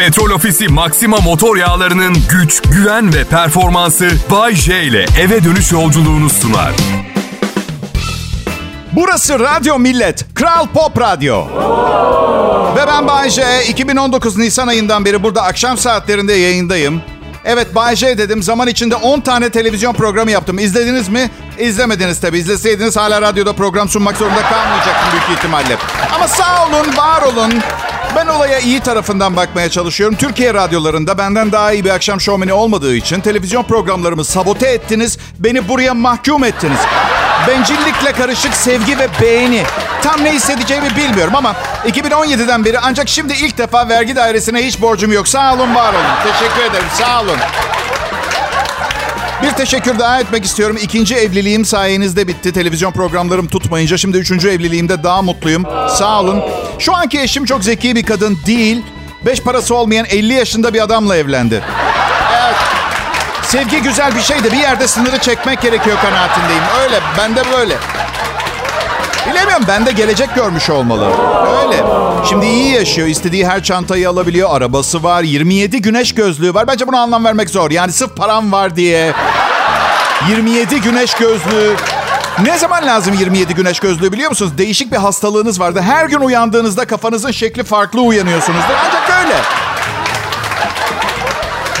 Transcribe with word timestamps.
Petrol 0.00 0.30
Ofisi 0.30 0.68
Maxima 0.68 1.16
motor 1.16 1.56
yağlarının 1.56 2.16
güç, 2.30 2.62
güven 2.62 3.14
ve 3.14 3.24
performansı 3.24 4.10
Bay 4.30 4.54
J 4.54 4.82
ile 4.82 5.06
eve 5.20 5.44
dönüş 5.44 5.72
yolculuğunu 5.72 6.30
sunar. 6.30 6.72
Burası 8.92 9.40
Radyo 9.40 9.78
Millet, 9.78 10.34
Kral 10.34 10.66
Pop 10.66 11.00
Radyo. 11.00 11.46
Ve 12.76 12.86
ben 12.86 13.06
Bay 13.06 13.30
J. 13.30 13.64
2019 13.68 14.36
Nisan 14.36 14.68
ayından 14.68 15.04
beri 15.04 15.22
burada 15.22 15.42
akşam 15.42 15.78
saatlerinde 15.78 16.32
yayındayım. 16.32 17.02
Evet 17.44 17.74
Bay 17.74 17.96
J 17.96 18.18
dedim. 18.18 18.42
Zaman 18.42 18.68
içinde 18.68 18.96
10 18.96 19.20
tane 19.20 19.50
televizyon 19.50 19.92
programı 19.92 20.30
yaptım. 20.30 20.58
İzlediniz 20.58 21.08
mi? 21.08 21.30
İzlemediniz 21.58 22.20
tabii. 22.20 22.38
İzleseydiniz 22.38 22.96
hala 22.96 23.22
radyoda 23.22 23.52
program 23.52 23.88
sunmak 23.88 24.16
zorunda 24.16 24.42
kalmayacaktım 24.42 25.12
büyük 25.12 25.38
ihtimalle. 25.38 25.76
Ama 26.14 26.28
sağ 26.28 26.66
olun, 26.66 26.96
var 26.96 27.22
olun. 27.22 27.52
Ben 28.16 28.26
olaya 28.26 28.58
iyi 28.58 28.80
tarafından 28.80 29.36
bakmaya 29.36 29.70
çalışıyorum. 29.70 30.16
Türkiye 30.16 30.54
radyolarında 30.54 31.18
benden 31.18 31.52
daha 31.52 31.72
iyi 31.72 31.84
bir 31.84 31.90
akşam 31.90 32.20
şovmeni 32.20 32.52
olmadığı 32.52 32.94
için 32.94 33.20
televizyon 33.20 33.62
programlarımı 33.62 34.24
sabote 34.24 34.66
ettiniz. 34.66 35.18
Beni 35.38 35.68
buraya 35.68 35.94
mahkum 35.94 36.44
ettiniz. 36.44 36.78
Bencillikle 37.48 38.12
karışık 38.12 38.54
sevgi 38.54 38.98
ve 38.98 39.08
beğeni. 39.20 39.62
Tam 40.02 40.24
ne 40.24 40.32
hissedeceğimi 40.32 40.96
bilmiyorum 40.96 41.34
ama 41.36 41.54
2017'den 41.86 42.64
beri 42.64 42.78
ancak 42.78 43.08
şimdi 43.08 43.32
ilk 43.32 43.58
defa 43.58 43.88
vergi 43.88 44.16
dairesine 44.16 44.66
hiç 44.66 44.80
borcum 44.80 45.12
yok. 45.12 45.28
Sağ 45.28 45.54
olun, 45.54 45.74
var 45.74 45.94
olun. 45.94 46.32
Teşekkür 46.32 46.70
ederim, 46.70 46.88
sağ 46.94 47.20
olun. 47.22 47.38
Bir 49.42 49.50
teşekkür 49.50 49.98
daha 49.98 50.20
etmek 50.20 50.44
istiyorum. 50.44 50.78
İkinci 50.82 51.14
evliliğim 51.16 51.64
sayenizde 51.64 52.28
bitti. 52.28 52.52
Televizyon 52.52 52.92
programlarım 52.92 53.46
tutmayınca 53.46 53.96
şimdi 53.96 54.18
üçüncü 54.18 54.48
evliliğimde 54.48 55.02
daha 55.02 55.22
mutluyum. 55.22 55.64
Sağ 55.88 56.20
olun. 56.20 56.42
Şu 56.78 56.94
anki 56.94 57.20
eşim 57.20 57.44
çok 57.44 57.64
zeki 57.64 57.96
bir 57.96 58.02
kadın 58.02 58.38
değil. 58.46 58.82
Beş 59.26 59.40
parası 59.42 59.74
olmayan 59.74 60.06
50 60.10 60.32
yaşında 60.32 60.74
bir 60.74 60.82
adamla 60.82 61.16
evlendi. 61.16 61.62
Evet. 62.42 62.54
Sevgi 63.42 63.82
güzel 63.82 64.16
bir 64.16 64.20
şey 64.20 64.44
de 64.44 64.52
bir 64.52 64.56
yerde 64.56 64.88
sınırı 64.88 65.18
çekmek 65.18 65.60
gerekiyor 65.62 65.96
kanaatindeyim. 66.02 66.62
Öyle, 66.82 67.00
ben 67.18 67.36
de 67.36 67.42
böyle. 67.56 67.76
Bilemiyorum, 69.28 69.64
ben 69.68 69.86
de 69.86 69.92
gelecek 69.92 70.34
görmüş 70.34 70.70
olmalı. 70.70 71.06
Öyle. 71.62 71.82
Şimdi 72.28 72.46
iyi 72.46 72.72
yaşıyor, 72.74 73.08
istediği 73.08 73.46
her 73.46 73.62
çantayı 73.62 74.08
alabiliyor. 74.08 74.50
Arabası 74.52 75.02
var, 75.02 75.22
27 75.22 75.82
güneş 75.82 76.14
gözlüğü 76.14 76.54
var. 76.54 76.66
Bence 76.66 76.88
buna 76.88 77.00
anlam 77.00 77.24
vermek 77.24 77.50
zor. 77.50 77.70
Yani 77.70 77.92
sırf 77.92 78.16
param 78.16 78.52
var 78.52 78.76
diye. 78.76 79.12
27 80.28 80.80
güneş 80.80 81.14
gözlüğü. 81.14 81.76
Ne 82.42 82.58
zaman 82.58 82.86
lazım 82.86 83.14
27 83.14 83.54
güneş 83.54 83.80
gözlüğü 83.80 84.12
biliyor 84.12 84.30
musunuz? 84.30 84.52
Değişik 84.58 84.92
bir 84.92 84.96
hastalığınız 84.96 85.60
vardı. 85.60 85.80
Her 85.82 86.06
gün 86.06 86.20
uyandığınızda 86.20 86.84
kafanızın 86.84 87.30
şekli 87.30 87.64
farklı 87.64 88.00
uyanıyorsunuzdur. 88.00 88.74
Ancak 88.86 89.24
öyle. 89.24 89.34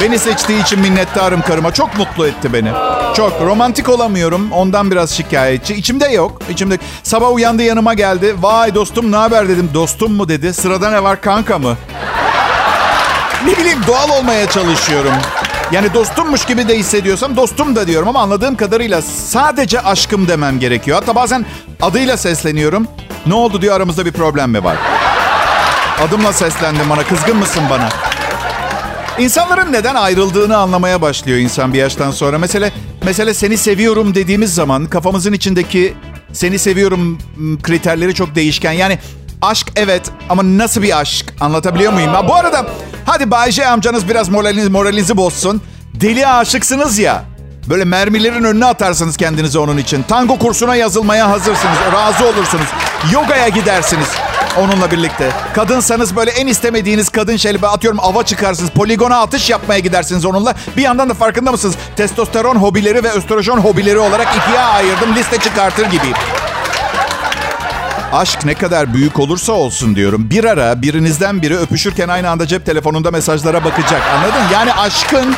Beni 0.00 0.18
seçtiği 0.18 0.62
için 0.62 0.80
minnettarım 0.80 1.42
karıma. 1.42 1.74
Çok 1.74 1.98
mutlu 1.98 2.26
etti 2.26 2.52
beni. 2.52 2.72
Çok. 3.16 3.40
Romantik 3.40 3.88
olamıyorum. 3.88 4.52
Ondan 4.52 4.90
biraz 4.90 5.10
şikayetçi. 5.10 5.74
İçimde 5.74 6.06
yok. 6.06 6.42
İçimde. 6.50 6.78
Sabah 7.02 7.32
uyandı 7.32 7.62
yanıma 7.62 7.94
geldi. 7.94 8.34
Vay 8.38 8.74
dostum 8.74 9.12
ne 9.12 9.16
haber 9.16 9.48
dedim. 9.48 9.70
Dostum 9.74 10.12
mu 10.12 10.28
dedi. 10.28 10.54
Sırada 10.54 10.90
ne 10.90 11.02
var 11.02 11.20
kanka 11.20 11.58
mı? 11.58 11.76
Ne 13.46 13.56
bileyim 13.56 13.78
doğal 13.86 14.10
olmaya 14.20 14.48
çalışıyorum. 14.48 15.12
Yani 15.72 15.94
dostummuş 15.94 16.44
gibi 16.44 16.68
de 16.68 16.78
hissediyorsam 16.78 17.36
dostum 17.36 17.76
da 17.76 17.86
diyorum 17.86 18.08
ama 18.08 18.20
anladığım 18.20 18.56
kadarıyla 18.56 19.02
sadece 19.02 19.80
aşkım 19.80 20.28
demem 20.28 20.58
gerekiyor. 20.60 20.98
Hatta 21.00 21.14
bazen 21.14 21.46
adıyla 21.82 22.16
sesleniyorum. 22.16 22.88
Ne 23.26 23.34
oldu 23.34 23.62
diyor 23.62 23.76
aramızda 23.76 24.06
bir 24.06 24.12
problem 24.12 24.50
mi 24.50 24.64
var? 24.64 24.76
Adımla 26.08 26.32
seslendim 26.32 26.90
bana. 26.90 27.02
Kızgın 27.04 27.36
mısın 27.36 27.62
bana? 27.70 27.88
İnsanların 29.18 29.72
neden 29.72 29.94
ayrıldığını 29.94 30.56
anlamaya 30.56 31.02
başlıyor 31.02 31.38
insan 31.38 31.72
bir 31.72 31.78
yaştan 31.78 32.10
sonra. 32.10 32.38
Mesela, 32.38 32.70
mesela 33.04 33.34
seni 33.34 33.56
seviyorum 33.56 34.14
dediğimiz 34.14 34.54
zaman 34.54 34.86
kafamızın 34.86 35.32
içindeki 35.32 35.94
seni 36.32 36.58
seviyorum 36.58 37.18
kriterleri 37.62 38.14
çok 38.14 38.34
değişken. 38.34 38.72
Yani 38.72 38.98
aşk 39.42 39.72
evet 39.76 40.10
ama 40.28 40.42
nasıl 40.44 40.82
bir 40.82 41.00
aşk 41.00 41.26
anlatabiliyor 41.40 41.92
muyum? 41.92 42.14
Ha, 42.14 42.28
bu 42.28 42.34
arada 42.34 42.66
hadi 43.06 43.30
Bayce 43.30 43.66
amcanız 43.66 44.08
biraz 44.08 44.28
moraliniz, 44.28 44.68
moralinizi 44.68 45.16
bozsun. 45.16 45.62
Deli 45.94 46.26
aşıksınız 46.26 46.98
ya. 46.98 47.24
Böyle 47.68 47.84
mermilerin 47.84 48.44
önüne 48.44 48.66
atarsınız 48.66 49.16
kendinizi 49.16 49.58
onun 49.58 49.76
için. 49.76 50.02
Tango 50.02 50.38
kursuna 50.38 50.76
yazılmaya 50.76 51.30
hazırsınız. 51.30 51.78
Razı 51.92 52.24
olursunuz. 52.24 52.66
Yogaya 53.12 53.48
gidersiniz 53.48 54.08
onunla 54.58 54.90
birlikte. 54.90 55.30
Kadınsanız 55.54 56.16
böyle 56.16 56.30
en 56.30 56.46
istemediğiniz 56.46 57.08
kadın 57.08 57.36
şeyle 57.36 57.66
atıyorum 57.66 58.00
ava 58.02 58.24
çıkarsınız. 58.24 58.70
Poligona 58.70 59.20
atış 59.20 59.50
yapmaya 59.50 59.78
gidersiniz 59.78 60.24
onunla. 60.24 60.54
Bir 60.76 60.82
yandan 60.82 61.08
da 61.08 61.14
farkında 61.14 61.52
mısınız? 61.52 61.74
Testosteron 61.96 62.56
hobileri 62.56 63.04
ve 63.04 63.10
östrojen 63.10 63.56
hobileri 63.56 63.98
olarak 63.98 64.28
ikiye 64.36 64.60
ayırdım. 64.60 65.14
Liste 65.14 65.38
çıkartır 65.38 65.84
gibiyim. 65.84 66.16
Aşk 68.12 68.44
ne 68.44 68.54
kadar 68.54 68.94
büyük 68.94 69.18
olursa 69.18 69.52
olsun 69.52 69.96
diyorum. 69.96 70.30
Bir 70.30 70.44
ara 70.44 70.82
birinizden 70.82 71.42
biri 71.42 71.56
öpüşürken 71.56 72.08
aynı 72.08 72.30
anda 72.30 72.46
cep 72.46 72.66
telefonunda 72.66 73.10
mesajlara 73.10 73.64
bakacak. 73.64 74.02
Anladın? 74.14 74.42
Yani 74.52 74.72
aşkın 74.74 75.34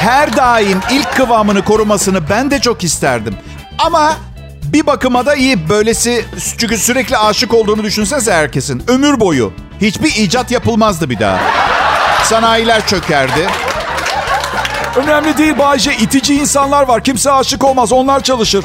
her 0.00 0.36
daim 0.36 0.80
ilk 0.90 1.16
kıvamını 1.16 1.64
korumasını 1.64 2.30
ben 2.30 2.50
de 2.50 2.60
çok 2.60 2.84
isterdim. 2.84 3.34
Ama 3.78 4.16
bir 4.72 4.86
bakıma 4.86 5.26
da 5.26 5.34
iyi. 5.34 5.68
Böylesi 5.68 6.24
çünkü 6.58 6.78
sürekli 6.78 7.16
aşık 7.16 7.54
olduğunu 7.54 7.82
düşünsenize 7.82 8.32
herkesin. 8.32 8.82
Ömür 8.88 9.20
boyu. 9.20 9.52
Hiçbir 9.80 10.16
icat 10.16 10.50
yapılmazdı 10.50 11.10
bir 11.10 11.18
daha. 11.18 11.38
Sanayiler 12.24 12.86
çökerdi. 12.86 13.48
Önemli 14.96 15.38
değil 15.38 15.58
Bayce. 15.58 15.96
itici 15.96 16.34
insanlar 16.34 16.88
var. 16.88 17.04
Kimse 17.04 17.32
aşık 17.32 17.64
olmaz. 17.64 17.92
Onlar 17.92 18.22
çalışır. 18.22 18.64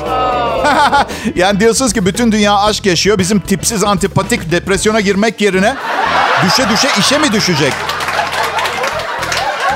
yani 1.35 1.59
diyorsunuz 1.59 1.93
ki 1.93 2.05
bütün 2.05 2.31
dünya 2.31 2.55
aşk 2.55 2.85
yaşıyor. 2.85 3.19
Bizim 3.19 3.39
tipsiz 3.39 3.83
antipatik 3.83 4.51
depresyona 4.51 4.99
girmek 4.99 5.41
yerine 5.41 5.75
düşe 6.45 6.69
düşe 6.69 6.87
işe 6.99 7.17
mi 7.17 7.31
düşecek? 7.31 7.73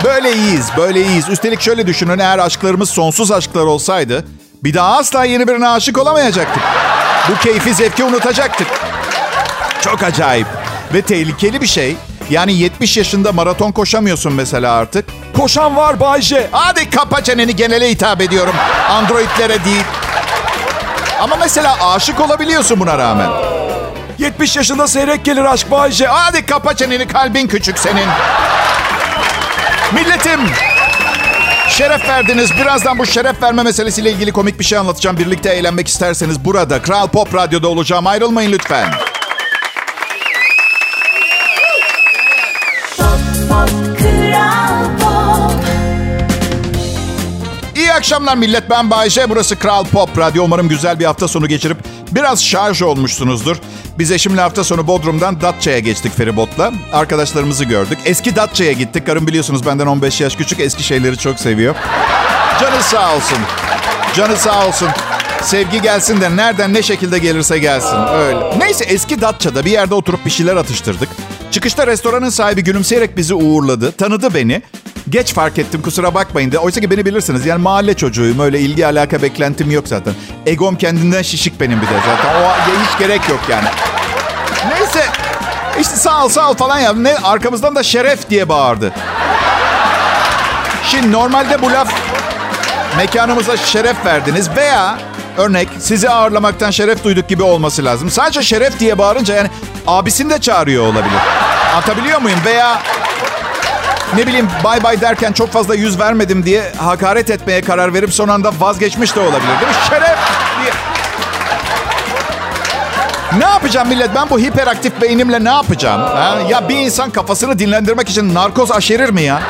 Böyle 0.04 0.34
iyiyiz, 0.34 0.66
böyle 0.78 1.06
iyiyiz. 1.06 1.30
Üstelik 1.30 1.62
şöyle 1.62 1.88
düşünün 1.88 2.20
eğer 2.20 2.40
aşklarımız 2.40 2.90
sonsuz 2.90 3.32
aşklar 3.32 3.66
olsaydı 3.66 4.26
bir 4.64 4.74
daha 4.74 4.98
asla 4.98 5.26
yeni 5.26 5.48
birine 5.48 5.68
aşık 5.68 5.98
olamayacaktık. 5.98 6.64
Bu 7.30 7.40
keyfi 7.40 7.74
zevki 7.74 8.04
unutacaktık. 8.04 8.68
Çok 9.82 10.04
acayip 10.04 10.48
ve 10.94 11.02
tehlikeli 11.02 11.62
bir 11.62 11.68
şey. 11.68 11.96
Yani 12.30 12.54
70 12.54 12.98
yaşında 12.98 13.32
maraton 13.32 13.72
koşamıyorsun 13.72 14.34
mesela 14.34 14.74
artık. 14.74 15.06
Koşan 15.38 15.76
var 15.76 16.00
Bayce. 16.00 16.48
Hadi 16.52 16.90
kapa 16.90 17.24
çeneni 17.24 17.56
genele 17.56 17.90
hitap 17.90 18.22
ediyorum. 18.22 18.54
Androidlere 18.90 19.66
değil. 19.66 19.84
Ama 21.22 21.36
mesela 21.40 21.94
aşık 21.94 22.20
olabiliyorsun 22.20 22.80
buna 22.80 22.98
rağmen. 22.98 23.30
70 24.18 24.56
yaşında 24.56 24.88
seyrek 24.88 25.26
gelir 25.26 25.46
aşk 25.46 25.72
Bayce. 25.72 26.08
Hadi 26.08 26.46
kapa 26.46 26.74
çeneni 26.74 27.08
kalbin 27.08 27.48
küçük 27.48 27.80
senin. 27.80 28.08
Milletim 29.94 30.40
Şeref 31.70 32.08
verdiniz. 32.10 32.52
Birazdan 32.62 33.00
bu 33.00 33.06
şeref 33.06 33.44
verme 33.44 33.64
meselesiyle 33.64 34.12
ilgili 34.12 34.32
komik 34.32 34.60
bir 34.60 34.64
şey 34.64 34.78
anlatacağım. 34.78 35.18
Birlikte 35.18 35.50
eğlenmek 35.50 35.88
isterseniz 35.88 36.46
burada 36.46 36.82
Kral 36.82 37.08
Pop 37.08 37.36
Radyo'da 37.36 37.68
olacağım. 37.68 38.08
Ayrılmayın 38.08 38.52
lütfen. 38.52 38.88
Akşamlar 48.00 48.38
millet. 48.38 48.70
Ben 48.70 48.90
Bayşe. 48.90 49.30
Burası 49.30 49.60
Kral 49.60 49.86
Pop 49.86 50.18
Radyo. 50.18 50.44
Umarım 50.44 50.70
güzel 50.70 51.00
bir 51.00 51.06
hafta 51.06 51.28
sonu 51.28 51.48
geçirip 51.48 51.78
biraz 52.12 52.46
şarj 52.46 52.82
olmuşsunuzdur. 52.82 53.58
Biz 54.00 54.12
eşimle 54.12 54.42
hafta 54.42 54.64
sonu 54.64 54.88
Bodrum'dan 54.88 55.42
Datça'ya 55.42 55.80
geçtik 55.80 56.18
feribotla. 56.18 56.72
Arkadaşlarımızı 56.94 57.66
gördük. 57.66 57.98
Eski 58.06 58.36
Datça'ya 58.36 58.72
gittik. 58.72 59.06
Karım 59.06 59.28
biliyorsunuz 59.28 59.66
benden 59.66 59.88
15 59.88 60.22
yaş 60.22 60.36
küçük. 60.36 60.60
Eski 60.60 60.84
şeyleri 60.84 61.18
çok 61.18 61.40
seviyor. 61.40 61.76
Canı 62.62 62.84
sağ 62.84 63.16
olsun. 63.16 63.38
Canı 64.16 64.38
sağ 64.38 64.68
olsun. 64.68 64.90
Sevgi 65.42 65.82
gelsin 65.82 66.22
de 66.22 66.36
nereden 66.36 66.74
ne 66.74 66.84
şekilde 66.84 67.20
gelirse 67.20 67.60
gelsin. 67.60 67.98
Öyle. 68.14 68.60
Neyse 68.60 68.86
eski 68.86 69.22
Datça'da 69.22 69.66
bir 69.66 69.72
yerde 69.72 69.96
oturup 69.96 70.26
bir 70.26 70.32
şeyler 70.32 70.56
atıştırdık. 70.56 71.10
Çıkışta 71.52 71.88
restoranın 71.88 72.30
sahibi 72.30 72.64
gülümseyerek 72.64 73.18
bizi 73.18 73.34
uğurladı. 73.34 73.92
Tanıdı 73.92 74.34
beni. 74.34 74.62
Geç 75.10 75.34
fark 75.34 75.60
ettim 75.60 75.82
kusura 75.82 76.14
bakmayın 76.14 76.52
de. 76.52 76.60
Oysa 76.60 76.82
ki 76.82 76.92
beni 76.92 77.06
bilirsiniz. 77.06 77.46
Yani 77.46 77.62
mahalle 77.62 77.94
çocuğuyum. 77.94 78.40
Öyle 78.40 78.60
ilgi 78.60 78.86
alaka 78.86 79.22
beklentim 79.22 79.72
yok 79.72 79.88
zaten. 79.88 80.14
Egom 80.46 80.76
kendinden 80.76 81.22
şişik 81.22 81.60
benim 81.60 81.82
bir 81.82 81.88
de 81.88 81.92
zaten. 82.06 82.42
O 82.42 82.50
hiç 82.84 83.00
gerek 83.00 83.30
yok 83.30 83.40
yani. 83.50 83.68
Neyse. 84.74 85.06
İşte 85.80 85.96
sağ 85.96 86.26
ol 86.26 86.30
sağ 86.30 86.50
ol 86.50 86.56
falan 86.56 86.80
ya. 86.80 86.94
Ne, 86.94 87.16
arkamızdan 87.16 87.76
da 87.76 87.84
şeref 87.84 88.30
diye 88.30 88.50
bağırdı. 88.50 88.94
Şimdi 90.84 91.12
normalde 91.12 91.62
bu 91.62 91.72
laf 91.72 91.94
mekanımıza 92.98 93.58
şeref 93.58 94.06
verdiniz 94.06 94.50
veya 94.56 94.98
örnek 95.38 95.70
sizi 95.80 96.10
ağırlamaktan 96.10 96.72
şeref 96.72 97.04
duyduk 97.04 97.30
gibi 97.30 97.44
olması 97.44 97.86
lazım. 97.86 98.10
Sadece 98.10 98.42
şeref 98.42 98.80
diye 98.80 98.98
bağırınca 98.98 99.36
yani 99.36 99.50
abisini 99.88 100.30
de 100.30 100.42
çağırıyor 100.42 100.84
olabilir. 100.84 101.20
Atabiliyor 101.76 102.22
muyum? 102.22 102.40
Veya 102.46 102.82
ne 104.16 104.28
bileyim 104.28 104.48
bay 104.64 104.84
bay 104.84 105.02
derken 105.02 105.32
çok 105.32 105.52
fazla 105.52 105.76
yüz 105.76 106.00
vermedim 106.00 106.46
diye 106.46 106.72
hakaret 106.78 107.30
etmeye 107.30 107.62
karar 107.62 107.94
verip 107.94 108.14
son 108.14 108.28
anda 108.28 108.52
vazgeçmiş 108.60 109.16
de 109.16 109.20
olabilir 109.20 109.60
değil 109.62 109.72
mi? 109.72 109.78
Şeref 109.90 110.18
diye. 110.62 110.72
Ne 113.38 113.46
yapacağım 113.46 113.88
millet? 113.88 114.10
Ben 114.16 114.30
bu 114.30 114.40
hiperaktif 114.40 115.02
beynimle 115.02 115.44
ne 115.44 115.50
yapacağım? 115.50 116.02
Ha? 116.02 116.38
Ya 116.50 116.70
bir 116.70 116.76
insan 116.76 117.10
kafasını 117.10 117.60
dinlendirmek 117.60 118.10
için 118.10 118.34
narkoz 118.34 118.72
aşerir 118.72 119.10
mi 119.10 119.22
ya? 119.22 119.42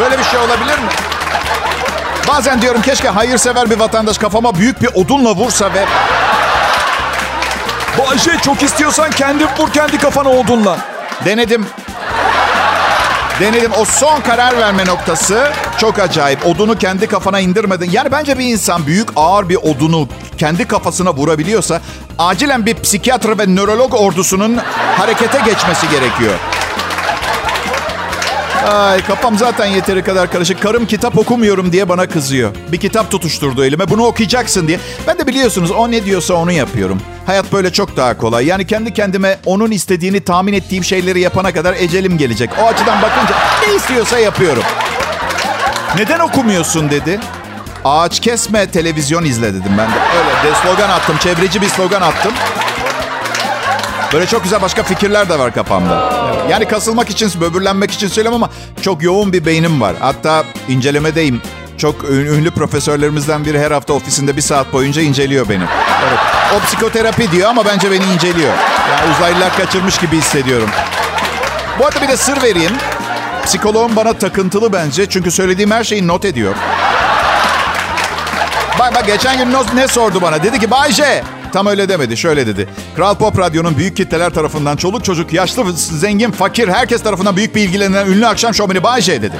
Böyle 0.00 0.18
bir 0.18 0.24
şey 0.24 0.40
olabilir 0.40 0.78
mi? 0.78 0.88
Bazen 2.28 2.62
diyorum 2.62 2.82
keşke 2.82 3.08
hayırsever 3.08 3.70
bir 3.70 3.78
vatandaş 3.78 4.18
kafama 4.18 4.54
büyük 4.54 4.82
bir 4.82 4.88
odunla 4.94 5.30
vursa 5.34 5.74
ve... 5.74 5.84
Bayşe 7.98 8.38
çok 8.44 8.62
istiyorsan 8.62 9.10
kendin 9.10 9.48
vur 9.58 9.70
kendi 9.72 9.98
kafana 9.98 10.28
odunla. 10.28 10.76
Denedim. 11.24 11.66
Denedim. 13.40 13.72
O 13.80 13.84
son 13.84 14.20
karar 14.20 14.58
verme 14.58 14.86
noktası 14.86 15.48
çok 15.78 15.98
acayip. 15.98 16.46
Odunu 16.46 16.78
kendi 16.78 17.06
kafana 17.06 17.40
indirmedin. 17.40 17.90
Yani 17.92 18.12
bence 18.12 18.38
bir 18.38 18.44
insan 18.44 18.86
büyük 18.86 19.08
ağır 19.16 19.48
bir 19.48 19.56
odunu 19.56 20.08
kendi 20.38 20.68
kafasına 20.68 21.14
vurabiliyorsa 21.14 21.80
acilen 22.18 22.66
bir 22.66 22.74
psikiyatr 22.80 23.38
ve 23.38 23.54
nörolog 23.54 23.94
ordusunun 23.94 24.56
harekete 24.98 25.38
geçmesi 25.38 25.88
gerekiyor. 25.88 26.34
Ay 28.68 29.04
kafam 29.04 29.38
zaten 29.38 29.66
yeteri 29.66 30.02
kadar 30.02 30.30
karışık. 30.32 30.62
Karım 30.62 30.86
kitap 30.86 31.18
okumuyorum 31.18 31.72
diye 31.72 31.88
bana 31.88 32.06
kızıyor. 32.06 32.50
Bir 32.72 32.76
kitap 32.76 33.10
tutuşturdu 33.10 33.64
elime. 33.64 33.90
Bunu 33.90 34.04
okuyacaksın 34.06 34.68
diye. 34.68 34.78
Ben 35.06 35.18
de 35.18 35.26
biliyorsunuz 35.26 35.70
o 35.70 35.90
ne 35.90 36.04
diyorsa 36.04 36.34
onu 36.34 36.52
yapıyorum. 36.52 37.00
Hayat 37.26 37.52
böyle 37.52 37.72
çok 37.72 37.96
daha 37.96 38.18
kolay. 38.18 38.46
Yani 38.46 38.66
kendi 38.66 38.94
kendime 38.94 39.38
onun 39.46 39.70
istediğini 39.70 40.20
tahmin 40.20 40.52
ettiğim 40.52 40.84
şeyleri 40.84 41.20
yapana 41.20 41.52
kadar 41.54 41.74
ecelim 41.74 42.18
gelecek. 42.18 42.50
O 42.62 42.66
açıdan 42.66 43.02
bakınca 43.02 43.34
ne 43.68 43.74
istiyorsa 43.74 44.18
yapıyorum. 44.18 44.62
Neden 45.96 46.18
okumuyorsun 46.20 46.90
dedi. 46.90 47.20
Ağaç 47.84 48.20
kesme, 48.20 48.70
televizyon 48.70 49.24
izle 49.24 49.54
dedim 49.54 49.72
ben 49.78 49.88
de. 49.88 49.94
Öyle 50.18 50.54
de 50.54 50.56
slogan 50.62 50.90
attım. 50.90 51.16
Çevreci 51.16 51.62
bir 51.62 51.68
slogan 51.68 52.02
attım. 52.02 52.32
Böyle 54.12 54.26
çok 54.26 54.42
güzel 54.44 54.62
başka 54.62 54.82
fikirler 54.82 55.28
de 55.28 55.38
var 55.38 55.54
kafamda. 55.54 56.12
Yani 56.50 56.68
kasılmak 56.68 57.10
için, 57.10 57.40
böbürlenmek 57.40 57.90
için 57.90 58.08
söylüyorum 58.08 58.42
ama 58.42 58.52
çok 58.82 59.02
yoğun 59.02 59.32
bir 59.32 59.46
beynim 59.46 59.80
var. 59.80 59.94
Hatta 60.00 60.44
incelemedeyim. 60.68 61.42
Çok 61.78 62.04
ünlü 62.10 62.50
profesörlerimizden 62.50 63.44
biri 63.44 63.60
her 63.60 63.70
hafta 63.70 63.92
ofisinde 63.92 64.36
bir 64.36 64.42
saat 64.42 64.72
boyunca 64.72 65.02
inceliyor 65.02 65.48
beni. 65.48 65.64
Evet. 66.08 66.18
O 66.56 66.66
psikoterapi 66.66 67.32
diyor 67.32 67.48
ama 67.48 67.64
bence 67.64 67.90
beni 67.90 68.04
inceliyor. 68.04 68.52
Yani 68.90 69.14
uzaylılar 69.16 69.56
kaçırmış 69.56 69.98
gibi 69.98 70.16
hissediyorum. 70.16 70.68
Bu 71.78 71.86
arada 71.86 72.02
bir 72.02 72.08
de 72.08 72.16
sır 72.16 72.42
vereyim. 72.42 72.72
Psikoloğum 73.44 73.96
bana 73.96 74.12
takıntılı 74.12 74.72
bence 74.72 75.06
çünkü 75.08 75.30
söylediğim 75.30 75.70
her 75.70 75.84
şeyi 75.84 76.08
not 76.08 76.24
ediyor. 76.24 76.54
Bak 78.78 78.94
bak 78.94 79.06
geçen 79.06 79.38
gün 79.38 79.56
ne 79.74 79.88
sordu 79.88 80.22
bana? 80.22 80.42
Dedi 80.42 80.60
ki 80.60 80.70
Bayce 80.70 81.24
Tam 81.52 81.66
öyle 81.66 81.88
demedi. 81.88 82.16
Şöyle 82.16 82.46
dedi. 82.46 82.68
Kral 82.96 83.14
Pop 83.14 83.38
Radyo'nun 83.38 83.76
büyük 83.76 83.96
kitleler 83.96 84.30
tarafından 84.30 84.76
çoluk 84.76 85.04
çocuk, 85.04 85.32
yaşlı, 85.32 85.72
zengin, 85.72 86.30
fakir, 86.30 86.68
herkes 86.68 87.02
tarafından 87.02 87.36
büyük 87.36 87.54
bir 87.54 87.62
ilgilenen 87.62 88.06
ünlü 88.06 88.26
akşam 88.26 88.54
şovmeni 88.54 88.82
Bayce 88.82 89.22
dedi. 89.22 89.36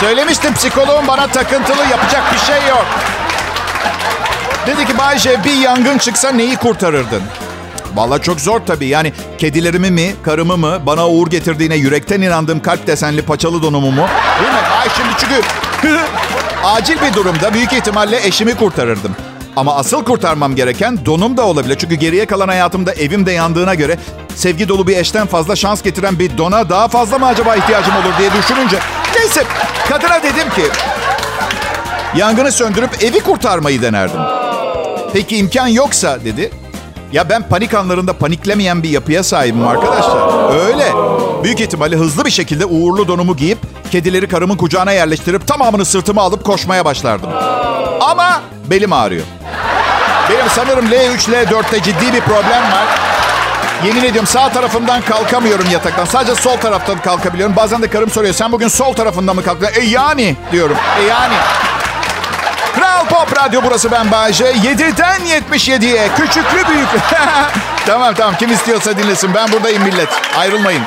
Söylemiştim 0.00 0.54
psikoloğum 0.54 1.06
bana 1.08 1.26
takıntılı 1.26 1.82
yapacak 1.90 2.34
bir 2.34 2.38
şey 2.38 2.68
yok. 2.68 2.86
Dedi 4.66 4.86
ki 4.86 4.98
Bayce 4.98 5.44
bir 5.44 5.54
yangın 5.54 5.98
çıksa 5.98 6.30
neyi 6.30 6.56
kurtarırdın? 6.56 7.22
Vallahi 7.94 8.22
çok 8.22 8.40
zor 8.40 8.60
tabii. 8.66 8.86
Yani 8.86 9.12
kedilerimi 9.38 9.90
mi, 9.90 10.14
karımı 10.22 10.56
mı, 10.56 10.78
bana 10.86 11.08
uğur 11.08 11.30
getirdiğine 11.30 11.74
yürekten 11.76 12.20
inandığım 12.20 12.60
kalp 12.60 12.86
desenli 12.86 13.22
paçalı 13.22 13.62
donumu 13.62 13.90
mu? 13.90 14.06
Değil 14.40 14.52
mi? 14.52 14.58
Ay 14.80 14.88
şimdi 14.96 15.08
çünkü 15.18 15.42
acil 16.64 16.96
bir 17.02 17.14
durumda 17.14 17.54
büyük 17.54 17.72
ihtimalle 17.72 18.26
eşimi 18.26 18.54
kurtarırdım. 18.54 19.16
Ama 19.56 19.76
asıl 19.76 20.04
kurtarmam 20.04 20.56
gereken 20.56 21.06
donum 21.06 21.36
da 21.36 21.46
olabilir. 21.46 21.78
Çünkü 21.78 21.94
geriye 21.94 22.26
kalan 22.26 22.48
hayatımda 22.48 22.92
evim 22.92 23.26
de 23.26 23.32
yandığına 23.32 23.74
göre 23.74 23.98
sevgi 24.34 24.68
dolu 24.68 24.86
bir 24.86 24.96
eşten 24.96 25.26
fazla 25.26 25.56
şans 25.56 25.82
getiren 25.82 26.18
bir 26.18 26.38
dona 26.38 26.70
daha 26.70 26.88
fazla 26.88 27.18
mı 27.18 27.26
acaba 27.26 27.56
ihtiyacım 27.56 27.94
olur 27.96 28.18
diye 28.18 28.30
düşününce. 28.32 28.78
Neyse 29.18 29.44
kadına 29.88 30.22
dedim 30.22 30.50
ki 30.50 30.62
yangını 32.16 32.52
söndürüp 32.52 33.02
evi 33.02 33.20
kurtarmayı 33.20 33.82
denerdim. 33.82 34.20
Peki 35.12 35.36
imkan 35.36 35.66
yoksa 35.66 36.24
dedi. 36.24 36.50
Ya 37.12 37.28
ben 37.28 37.48
panik 37.48 37.74
anlarında 37.74 38.12
paniklemeyen 38.12 38.82
bir 38.82 38.88
yapıya 38.88 39.22
sahibim 39.22 39.68
arkadaşlar. 39.68 40.54
Öyle. 40.66 40.92
Büyük 41.44 41.60
ihtimalle 41.60 41.96
hızlı 41.96 42.24
bir 42.24 42.30
şekilde 42.30 42.64
uğurlu 42.66 43.08
donumu 43.08 43.36
giyip 43.36 43.58
kedileri 43.90 44.28
karımın 44.28 44.56
kucağına 44.56 44.92
yerleştirip 44.92 45.46
tamamını 45.46 45.84
sırtıma 45.84 46.22
alıp 46.22 46.44
koşmaya 46.44 46.84
başlardım. 46.84 47.30
Ama 48.00 48.40
belim 48.70 48.92
ağrıyor. 48.92 49.24
Benim 50.30 50.50
sanırım 50.50 50.86
L3, 50.86 51.18
L4'te 51.18 51.82
ciddi 51.82 52.12
bir 52.12 52.20
problem 52.20 52.62
var. 52.62 52.86
Yemin 53.86 54.04
ediyorum 54.04 54.26
sağ 54.26 54.48
tarafımdan 54.52 55.00
kalkamıyorum 55.02 55.66
yataktan. 55.72 56.04
Sadece 56.04 56.34
sol 56.34 56.56
taraftan 56.56 56.98
kalkabiliyorum. 56.98 57.56
Bazen 57.56 57.82
de 57.82 57.88
karım 57.90 58.10
soruyor 58.10 58.34
sen 58.34 58.52
bugün 58.52 58.68
sol 58.68 58.92
tarafından 58.92 59.36
mı 59.36 59.42
kalktın? 59.42 59.68
E 59.80 59.84
yani 59.84 60.36
diyorum. 60.52 60.76
E 61.00 61.02
yani. 61.02 61.34
Kral 62.74 63.06
Pop 63.08 63.38
Radyo 63.38 63.60
burası 63.64 63.90
ben 63.90 64.10
Bayece. 64.10 64.44
7'den 64.44 65.20
77'ye 65.20 66.08
küçüklü 66.16 66.68
büyük. 66.68 66.88
tamam 67.86 68.14
tamam 68.14 68.34
kim 68.38 68.52
istiyorsa 68.52 68.96
dinlesin. 68.98 69.34
Ben 69.34 69.52
buradayım 69.52 69.82
millet. 69.82 70.08
Ayrılmayın. 70.38 70.82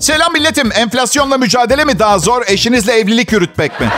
Selam 0.00 0.32
milletim. 0.32 0.72
Enflasyonla 0.74 1.38
mücadele 1.38 1.84
mi 1.84 1.98
daha 1.98 2.18
zor, 2.18 2.42
eşinizle 2.46 2.92
evlilik 2.92 3.32
yürütmek 3.32 3.80
mi? 3.80 3.88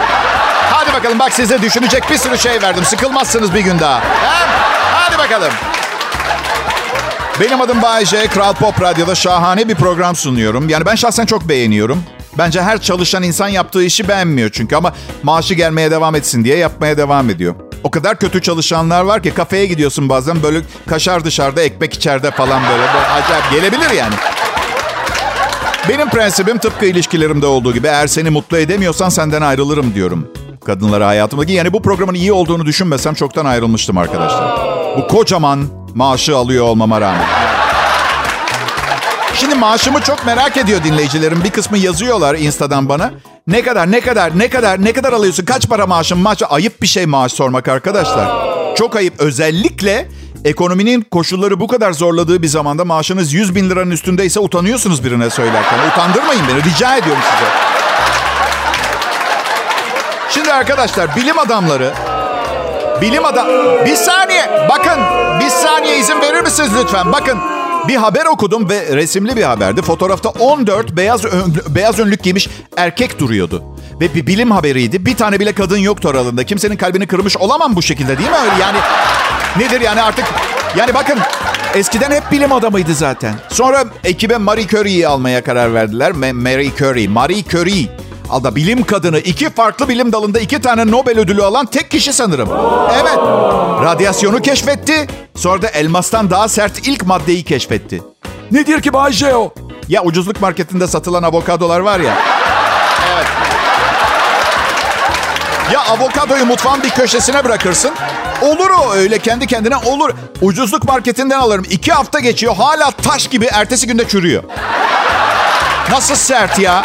Hadi 0.71 0.93
bakalım 0.93 1.19
bak 1.19 1.33
size 1.33 1.63
düşünecek 1.63 2.11
bir 2.11 2.19
sürü 2.19 2.39
şey 2.39 2.63
verdim. 2.63 2.85
Sıkılmazsınız 2.85 3.55
bir 3.55 3.61
gün 3.61 3.79
daha. 3.79 4.01
He? 4.01 4.47
Hadi 4.93 5.19
bakalım. 5.19 5.53
Benim 7.41 7.61
adım 7.61 7.83
Bayece. 7.83 8.27
Kral 8.27 8.53
Pop 8.55 8.83
Radyo'da 8.83 9.15
şahane 9.15 9.69
bir 9.69 9.75
program 9.75 10.17
sunuyorum. 10.17 10.69
Yani 10.69 10.87
ben 10.87 10.95
şahsen 10.95 11.27
çok 11.27 11.49
beğeniyorum. 11.49 12.03
Bence 12.39 12.63
her 12.63 12.81
çalışan 12.81 13.23
insan 13.23 13.49
yaptığı 13.49 13.83
işi 13.83 14.09
beğenmiyor 14.09 14.51
çünkü 14.53 14.77
ama 14.77 14.93
maaşı 15.23 15.55
gelmeye 15.55 15.91
devam 15.91 16.15
etsin 16.15 16.45
diye 16.45 16.57
yapmaya 16.57 16.97
devam 16.97 17.31
ediyor. 17.31 17.55
O 17.85 17.91
kadar 17.91 18.19
kötü 18.19 18.43
çalışanlar 18.43 19.03
var 19.03 19.23
ki 19.23 19.31
kafeye 19.35 19.67
gidiyorsun 19.67 20.09
bazen 20.09 20.43
böyle 20.43 20.61
kaşar 20.87 21.25
dışarıda 21.25 21.63
ekmek 21.63 21.95
içeride 21.95 22.31
falan 22.31 22.63
böyle. 22.63 22.83
böyle 22.95 23.07
acayip 23.07 23.51
gelebilir 23.51 23.91
yani. 23.91 24.15
Benim 25.89 26.09
prensibim 26.09 26.59
tıpkı 26.59 26.87
ilişkilerimde 26.87 27.47
olduğu 27.47 27.73
gibi 27.73 27.87
eğer 27.87 28.07
seni 28.07 28.31
mutlu 28.31 28.57
edemiyorsan 28.59 29.09
senden 29.09 29.43
ayrılırım 29.43 29.95
diyorum. 29.95 30.29
Kadınlara 30.65 31.07
hayatımdaki 31.07 31.53
yani 31.53 31.73
bu 31.73 31.83
programın 31.83 32.15
iyi 32.15 32.33
olduğunu 32.33 32.67
düşünmesem 32.67 33.15
çoktan 33.15 33.45
ayrılmıştım 33.45 33.99
arkadaşlar. 33.99 34.59
Bu 34.97 35.09
kocaman 35.09 35.86
maaşı 35.97 36.37
alıyor 36.37 36.65
olmama 36.65 37.01
rağmen. 37.01 37.27
Şimdi 39.35 39.55
maaşımı 39.55 40.01
çok 40.01 40.27
merak 40.27 40.57
ediyor 40.57 40.85
dinleyicilerim. 40.85 41.45
Bir 41.45 41.51
kısmı 41.51 41.79
yazıyorlar 41.79 42.35
Insta'dan 42.35 42.89
bana. 42.89 43.11
Ne 43.47 43.63
kadar, 43.63 43.93
ne 43.93 44.01
kadar, 44.01 44.39
ne 44.39 44.49
kadar, 44.51 44.85
ne 44.85 44.93
kadar 44.93 45.13
alıyorsun? 45.13 45.45
Kaç 45.45 45.69
para 45.69 45.87
maaşın? 45.87 46.19
Maaş 46.19 46.43
ayıp 46.49 46.83
bir 46.83 46.87
şey 46.87 47.07
maaş 47.07 47.33
sormak 47.33 47.69
arkadaşlar. 47.69 48.31
Çok 48.77 48.97
ayıp. 48.97 49.15
Özellikle 49.19 50.09
Ekonominin 50.45 51.01
koşulları 51.01 51.61
bu 51.61 51.67
kadar 51.67 51.93
zorladığı 51.93 52.43
bir 52.43 52.47
zamanda 52.47 52.85
maaşınız 52.85 53.33
100 53.33 53.55
bin 53.55 53.71
liranın 53.71 53.91
üstündeyse 53.91 54.41
utanıyorsunuz 54.41 55.05
birine 55.05 55.31
söylerken. 55.31 55.89
Utandırmayın 55.89 56.43
beni 56.49 56.65
rica 56.65 56.97
ediyorum 56.97 57.23
size. 57.23 57.51
Şimdi 60.31 60.53
arkadaşlar 60.53 61.17
bilim 61.17 61.39
adamları 61.39 61.93
Bilim 63.01 63.25
adam... 63.25 63.47
Bir 63.87 63.97
saniye. 63.97 64.69
Bakın. 64.69 65.01
Bir 65.41 65.51
saniye 65.51 65.99
izin 65.99 66.21
verir 66.21 66.41
misiniz 66.41 66.71
lütfen? 66.83 67.13
Bakın. 67.13 67.39
Bir 67.89 67.97
haber 67.97 68.27
okudum 68.27 68.69
ve 68.69 68.97
resimli 68.97 69.37
bir 69.37 69.43
haberdi. 69.43 69.83
Fotoğrafta 69.83 70.29
14 70.29 70.97
beyaz 70.97 71.25
ön, 71.25 71.55
beyaz 71.69 71.99
önlük 71.99 72.23
giymiş 72.23 72.49
erkek 72.77 73.19
duruyordu. 73.19 73.63
Ve 74.01 74.15
bir 74.15 74.27
bilim 74.27 74.51
haberiydi. 74.51 75.07
Bir 75.07 75.17
tane 75.17 75.41
bile 75.41 75.53
kadın 75.53 75.79
yoktu 75.79 76.09
aralarında. 76.09 76.45
Kimsenin 76.45 76.77
kalbini 76.77 77.07
kırmış 77.07 77.37
olamam 77.37 77.77
bu 77.77 77.83
şekilde 77.83 78.19
değil 78.19 78.31
mi? 78.31 78.37
Öyle 78.37 78.63
yani 78.63 78.79
nedir 79.57 79.81
yani 79.81 80.03
artık... 80.03 80.25
Yani 80.77 80.95
bakın 80.95 81.19
eskiden 81.75 82.11
hep 82.11 82.33
bilim 82.33 82.53
adamıydı 82.53 82.95
zaten. 82.95 83.35
Sonra 83.49 83.85
ekibe 84.05 84.37
Marie 84.37 84.67
Curie'yi 84.67 85.09
almaya 85.09 85.45
karar 85.45 85.75
verdiler. 85.75 86.13
Marie 86.13 86.71
Curie. 86.79 87.09
Marie 87.09 87.45
Curie. 87.45 87.89
Alda 88.31 88.57
bilim 88.57 88.85
kadını 88.85 89.19
iki 89.19 89.51
farklı 89.51 89.89
bilim 89.89 90.13
dalında 90.13 90.41
iki 90.41 90.61
tane 90.61 90.91
Nobel 90.91 91.19
ödülü 91.19 91.43
alan 91.43 91.67
tek 91.67 91.91
kişi 91.91 92.13
sanırım. 92.13 92.49
Evet. 92.95 93.19
Radyasyonu 93.85 94.43
keşfetti. 94.43 95.07
Sonra 95.37 95.63
da 95.63 95.69
elmastan 95.69 96.31
daha 96.31 96.49
sert 96.49 96.89
ilk 96.89 97.07
maddeyi 97.07 97.45
keşfetti. 97.45 98.03
Nedir 98.51 98.83
ki 98.83 98.93
Bay 98.93 99.13
o? 99.35 99.51
Ya 99.89 100.03
ucuzluk 100.03 100.41
marketinde 100.41 100.87
satılan 100.87 101.23
avokadolar 101.23 101.81
var 101.81 102.01
ya. 102.01 102.15
Evet. 103.15 103.27
Ya 105.73 105.81
avokadoyu 105.81 106.47
mutfağın 106.47 106.83
bir 106.83 106.91
köşesine 106.91 107.45
bırakırsın. 107.45 107.91
Olur 108.43 108.71
o 108.71 108.93
öyle 108.93 109.19
kendi 109.19 109.47
kendine 109.47 109.77
olur. 109.77 110.11
Ucuzluk 110.41 110.85
marketinden 110.85 111.39
alırım. 111.39 111.67
İki 111.71 111.93
hafta 111.93 112.21
geçiyor 112.21 112.57
hala 112.57 112.91
taş 112.91 113.29
gibi 113.29 113.49
ertesi 113.53 113.87
günde 113.87 114.09
çürüyor. 114.09 114.43
Nasıl 115.91 116.15
sert 116.15 116.59
ya? 116.59 116.83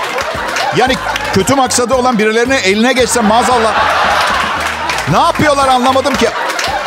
Yani 0.77 0.95
kötü 1.33 1.55
maksadı 1.55 1.93
olan 1.95 2.19
birilerine 2.19 2.55
eline 2.57 2.93
geçse 2.93 3.21
maazallah. 3.21 3.73
Ne 5.11 5.19
yapıyorlar 5.19 5.67
anlamadım 5.67 6.15
ki. 6.15 6.27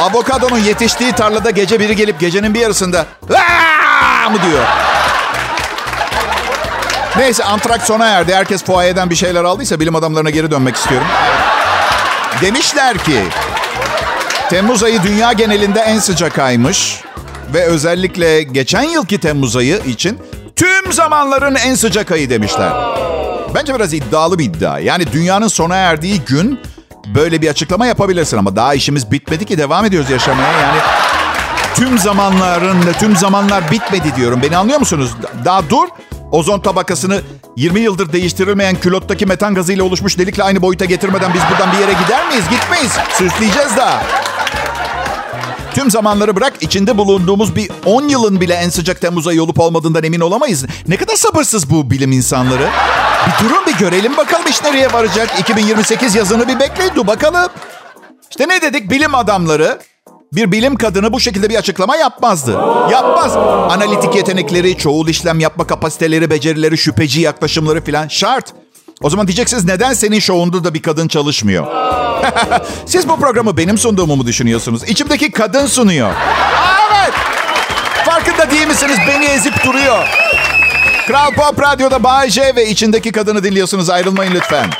Avokadonun 0.00 0.58
yetiştiği 0.58 1.12
tarlada 1.12 1.50
gece 1.50 1.80
biri 1.80 1.96
gelip 1.96 2.20
gecenin 2.20 2.54
bir 2.54 2.60
yarısında 2.60 3.06
Aa! 3.34 4.28
mı 4.30 4.38
diyor. 4.50 4.64
Neyse 7.16 7.44
antrak 7.44 7.82
sona 7.82 8.06
erdi. 8.06 8.34
Herkes 8.34 8.64
fuayeden 8.64 9.10
bir 9.10 9.14
şeyler 9.14 9.44
aldıysa 9.44 9.80
bilim 9.80 9.96
adamlarına 9.96 10.30
geri 10.30 10.50
dönmek 10.50 10.76
istiyorum. 10.76 11.06
Demişler 12.40 12.98
ki 12.98 13.22
Temmuz 14.50 14.82
ayı 14.82 15.02
dünya 15.02 15.32
genelinde 15.32 15.80
en 15.80 15.98
sıcak 15.98 16.38
aymış. 16.38 17.00
Ve 17.54 17.64
özellikle 17.64 18.42
geçen 18.42 18.82
yılki 18.82 19.18
Temmuz 19.20 19.56
ayı 19.56 19.78
için 19.86 20.18
tüm 20.56 20.92
zamanların 20.92 21.54
en 21.54 21.74
sıcak 21.74 22.10
ayı 22.12 22.30
demişler. 22.30 22.72
Bence 23.54 23.74
biraz 23.74 23.94
iddialı 23.94 24.38
bir 24.38 24.44
iddia. 24.44 24.78
Yani 24.78 25.12
dünyanın 25.12 25.48
sona 25.48 25.76
erdiği 25.76 26.20
gün 26.20 26.60
böyle 27.14 27.42
bir 27.42 27.48
açıklama 27.48 27.86
yapabilirsin 27.86 28.36
ama 28.36 28.56
daha 28.56 28.74
işimiz 28.74 29.10
bitmedi 29.10 29.44
ki 29.44 29.58
devam 29.58 29.84
ediyoruz 29.84 30.10
yaşamaya. 30.10 30.52
Yani 30.52 30.78
tüm 31.74 31.98
zamanların 31.98 32.92
tüm 32.98 33.16
zamanlar 33.16 33.70
bitmedi 33.70 34.16
diyorum. 34.16 34.42
Beni 34.42 34.56
anlıyor 34.56 34.78
musunuz? 34.78 35.10
Daha 35.44 35.70
dur. 35.70 35.88
Ozon 36.32 36.60
tabakasını 36.60 37.20
20 37.56 37.80
yıldır 37.80 38.12
değiştirilmeyen 38.12 38.76
külottaki 38.76 39.26
metan 39.26 39.54
gazıyla 39.54 39.84
oluşmuş 39.84 40.18
delikle 40.18 40.42
aynı 40.42 40.62
boyuta 40.62 40.84
getirmeden 40.84 41.34
biz 41.34 41.42
buradan 41.50 41.72
bir 41.72 41.78
yere 41.78 41.92
gider 41.92 42.28
miyiz? 42.28 42.44
Gitmeyiz. 42.50 42.92
Süsleyeceğiz 43.12 43.76
daha. 43.76 44.02
Tüm 45.74 45.90
zamanları 45.90 46.36
bırak 46.36 46.52
içinde 46.60 46.98
bulunduğumuz 46.98 47.56
bir 47.56 47.70
10 47.84 48.08
yılın 48.08 48.40
bile 48.40 48.54
en 48.54 48.68
sıcak 48.68 49.00
Temmuz 49.00 49.26
ayı 49.26 49.42
olup 49.42 49.60
olmadığından 49.60 50.04
emin 50.04 50.20
olamayız. 50.20 50.64
Ne 50.88 50.96
kadar 50.96 51.16
sabırsız 51.16 51.70
bu 51.70 51.90
bilim 51.90 52.12
insanları. 52.12 52.68
Bir 53.26 53.44
durun 53.44 53.66
bir 53.66 53.74
görelim 53.78 54.16
bakalım 54.16 54.46
iş 54.46 54.62
nereye 54.62 54.92
varacak. 54.92 55.40
2028 55.40 56.14
yazını 56.14 56.48
bir 56.48 56.60
bekleyin 56.60 57.06
bakalım. 57.06 57.48
İşte 58.30 58.48
ne 58.48 58.62
dedik 58.62 58.90
bilim 58.90 59.14
adamları 59.14 59.78
bir 60.32 60.52
bilim 60.52 60.76
kadını 60.76 61.12
bu 61.12 61.20
şekilde 61.20 61.50
bir 61.50 61.56
açıklama 61.56 61.96
yapmazdı. 61.96 62.52
Yapmaz. 62.90 63.36
Analitik 63.70 64.14
yetenekleri, 64.14 64.78
çoğul 64.78 65.08
işlem 65.08 65.40
yapma 65.40 65.66
kapasiteleri, 65.66 66.30
becerileri, 66.30 66.78
şüpheci 66.78 67.20
yaklaşımları 67.20 67.84
filan 67.84 68.08
şart. 68.08 68.52
O 69.02 69.10
zaman 69.10 69.26
diyeceksiniz 69.26 69.64
neden 69.64 69.92
senin 69.92 70.18
şovunda 70.18 70.64
da 70.64 70.74
bir 70.74 70.82
kadın 70.82 71.08
çalışmıyor? 71.08 71.66
Siz 72.86 73.08
bu 73.08 73.16
programı 73.20 73.56
benim 73.56 73.78
sunduğumu 73.78 74.16
mu 74.16 74.26
düşünüyorsunuz? 74.26 74.82
İçimdeki 74.84 75.30
kadın 75.30 75.66
sunuyor. 75.66 76.10
Evet. 76.90 77.14
Farkında 78.04 78.50
değil 78.50 78.66
misiniz? 78.66 78.96
Beni 79.08 79.24
ezip 79.24 79.64
duruyor. 79.64 80.06
Kral 81.06 81.32
Pop 81.34 81.62
Radyo'da 81.62 82.02
Bay 82.02 82.30
J 82.30 82.56
ve 82.56 82.68
içindeki 82.68 83.12
kadını 83.12 83.44
dinliyorsunuz. 83.44 83.90
Ayrılmayın 83.90 84.34
lütfen. 84.34 84.70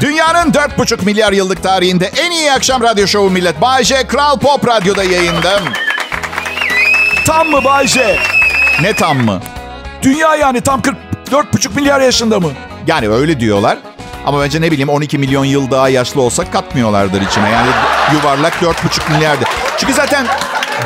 Dünyanın 0.00 0.52
4,5 0.52 1.04
milyar 1.04 1.32
yıllık 1.32 1.62
tarihinde 1.62 2.10
en 2.16 2.30
iyi 2.30 2.52
akşam 2.52 2.82
radyo 2.82 3.06
şovu 3.06 3.30
millet. 3.30 3.60
Bay 3.60 3.84
J, 3.84 4.06
Kral 4.06 4.38
Pop 4.38 4.68
Radyo'da 4.68 5.04
yayında. 5.04 5.60
Tam 7.26 7.48
mı 7.48 7.64
Bayce? 7.64 8.18
Ne 8.82 8.92
tam 8.92 9.18
mı? 9.18 9.40
Dünya 10.02 10.36
yani 10.36 10.60
tam 10.60 10.80
44,5 11.30 11.74
milyar 11.74 12.00
yaşında 12.00 12.40
mı? 12.40 12.52
Yani 12.86 13.08
öyle 13.08 13.40
diyorlar. 13.40 13.78
Ama 14.26 14.40
bence 14.40 14.60
ne 14.60 14.70
bileyim 14.70 14.88
12 14.88 15.18
milyon 15.18 15.44
yıl 15.44 15.70
daha 15.70 15.88
yaşlı 15.88 16.22
olsak 16.22 16.52
katmıyorlardır 16.52 17.22
içine. 17.22 17.50
Yani 17.50 17.68
yuvarlak 18.12 18.54
4,5 18.54 19.12
milyardı. 19.12 19.44
Çünkü 19.78 19.92
zaten 19.92 20.26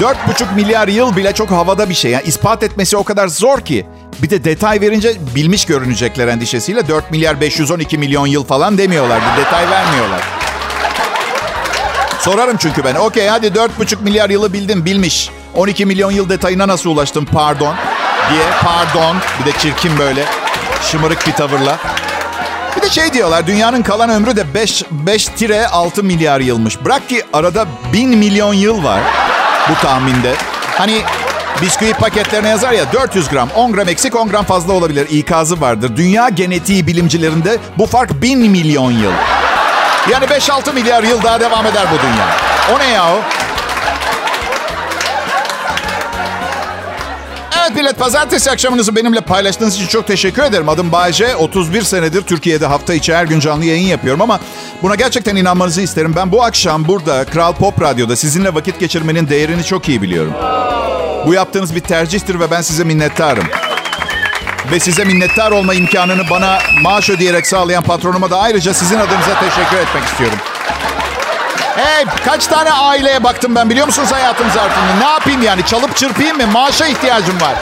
4,5 0.00 0.54
milyar 0.54 0.88
yıl 0.88 1.16
bile 1.16 1.32
çok 1.32 1.50
havada 1.50 1.88
bir 1.88 1.94
şey. 1.94 2.10
Yani 2.10 2.22
ispat 2.26 2.62
etmesi 2.62 2.96
o 2.96 3.04
kadar 3.04 3.28
zor 3.28 3.60
ki. 3.60 3.86
Bir 4.22 4.30
de 4.30 4.44
detay 4.44 4.80
verince 4.80 5.12
bilmiş 5.34 5.64
görünecekler 5.64 6.28
endişesiyle 6.28 6.88
4 6.88 7.10
milyar 7.10 7.40
512 7.40 7.98
milyon 7.98 8.26
yıl 8.26 8.44
falan 8.44 8.78
demiyorlar. 8.78 9.20
Bir 9.20 9.44
detay 9.44 9.70
vermiyorlar. 9.70 10.20
Sorarım 12.20 12.56
çünkü 12.56 12.84
ben. 12.84 12.94
Okey 12.94 13.28
hadi 13.28 13.46
4,5 13.46 14.02
milyar 14.02 14.30
yılı 14.30 14.52
bildim 14.52 14.84
bilmiş. 14.84 15.30
12 15.54 15.86
milyon 15.86 16.10
yıl 16.10 16.28
detayına 16.28 16.68
nasıl 16.68 16.90
ulaştım 16.90 17.24
pardon 17.24 17.74
diye 18.30 18.42
pardon. 18.62 19.16
Bir 19.40 19.52
de 19.52 19.58
çirkin 19.58 19.98
böyle 19.98 20.24
şımarık 20.82 21.26
bir 21.26 21.32
tavırla. 21.32 21.78
Bir 22.76 22.82
de 22.82 22.90
şey 22.90 23.12
diyorlar 23.12 23.46
dünyanın 23.46 23.82
kalan 23.82 24.10
ömrü 24.10 24.36
de 24.36 24.54
5, 24.54 24.84
5 24.90 25.26
tire 25.26 25.66
6 25.66 26.02
milyar 26.04 26.40
yılmış. 26.40 26.84
Bırak 26.84 27.08
ki 27.08 27.22
arada 27.32 27.66
1000 27.92 28.08
milyon 28.08 28.54
yıl 28.54 28.84
var 28.84 29.00
bu 29.70 29.74
tahminde. 29.74 30.34
Hani 30.78 31.00
bisküvi 31.62 31.92
paketlerine 31.92 32.48
yazar 32.48 32.72
ya 32.72 32.92
400 32.92 33.28
gram 33.28 33.48
10 33.56 33.72
gram 33.72 33.88
eksik 33.88 34.16
10 34.16 34.28
gram 34.28 34.44
fazla 34.44 34.72
olabilir 34.72 35.06
ikazı 35.10 35.60
vardır. 35.60 35.96
Dünya 35.96 36.28
genetiği 36.28 36.86
bilimcilerinde 36.86 37.58
bu 37.78 37.86
fark 37.86 38.22
1000 38.22 38.38
milyon 38.50 38.90
yıl. 38.90 39.12
Yani 40.12 40.24
5-6 40.24 40.74
milyar 40.74 41.02
yıl 41.02 41.22
daha 41.22 41.40
devam 41.40 41.66
eder 41.66 41.84
bu 41.92 41.98
dünya. 42.02 42.26
O 42.76 42.78
ne 42.78 42.88
yahu? 42.92 43.18
Evet 47.70 47.82
millet 47.82 47.98
pazartesi 47.98 48.50
akşamınızı 48.50 48.96
benimle 48.96 49.20
paylaştığınız 49.20 49.76
için 49.76 49.86
çok 49.86 50.06
teşekkür 50.06 50.42
ederim. 50.42 50.68
Adım 50.68 50.92
Bayce. 50.92 51.36
31 51.36 51.82
senedir 51.82 52.22
Türkiye'de 52.22 52.66
hafta 52.66 52.94
içi 52.94 53.14
her 53.14 53.24
gün 53.24 53.40
canlı 53.40 53.64
yayın 53.64 53.86
yapıyorum 53.86 54.20
ama 54.20 54.40
buna 54.82 54.94
gerçekten 54.94 55.36
inanmanızı 55.36 55.80
isterim. 55.80 56.12
Ben 56.16 56.32
bu 56.32 56.42
akşam 56.42 56.88
burada 56.88 57.24
Kral 57.24 57.52
Pop 57.52 57.82
Radyo'da 57.82 58.16
sizinle 58.16 58.54
vakit 58.54 58.80
geçirmenin 58.80 59.28
değerini 59.28 59.64
çok 59.64 59.88
iyi 59.88 60.02
biliyorum. 60.02 60.32
Bu 61.26 61.34
yaptığınız 61.34 61.74
bir 61.74 61.80
tercihtir 61.80 62.40
ve 62.40 62.50
ben 62.50 62.62
size 62.62 62.84
minnettarım. 62.84 63.44
Ve 64.72 64.80
size 64.80 65.04
minnettar 65.04 65.50
olma 65.50 65.74
imkanını 65.74 66.22
bana 66.30 66.58
maaş 66.82 67.10
ödeyerek 67.10 67.46
sağlayan 67.46 67.82
patronuma 67.82 68.30
da 68.30 68.38
ayrıca 68.38 68.74
sizin 68.74 68.96
adınıza 68.96 69.40
teşekkür 69.40 69.76
etmek 69.76 70.04
istiyorum. 70.04 70.38
Hey 71.76 72.04
kaç 72.24 72.46
tane 72.46 72.72
aileye 72.72 73.24
baktım 73.24 73.54
ben 73.54 73.70
biliyor 73.70 73.86
musunuz 73.86 74.12
hayatım 74.12 74.46
zarfında? 74.50 74.94
Ne 75.06 75.12
yapayım 75.12 75.42
yani 75.42 75.66
çalıp 75.66 75.96
çırpayım 75.96 76.36
mı? 76.36 76.46
Maaşa 76.46 76.86
ihtiyacım 76.86 77.40
var. 77.40 77.54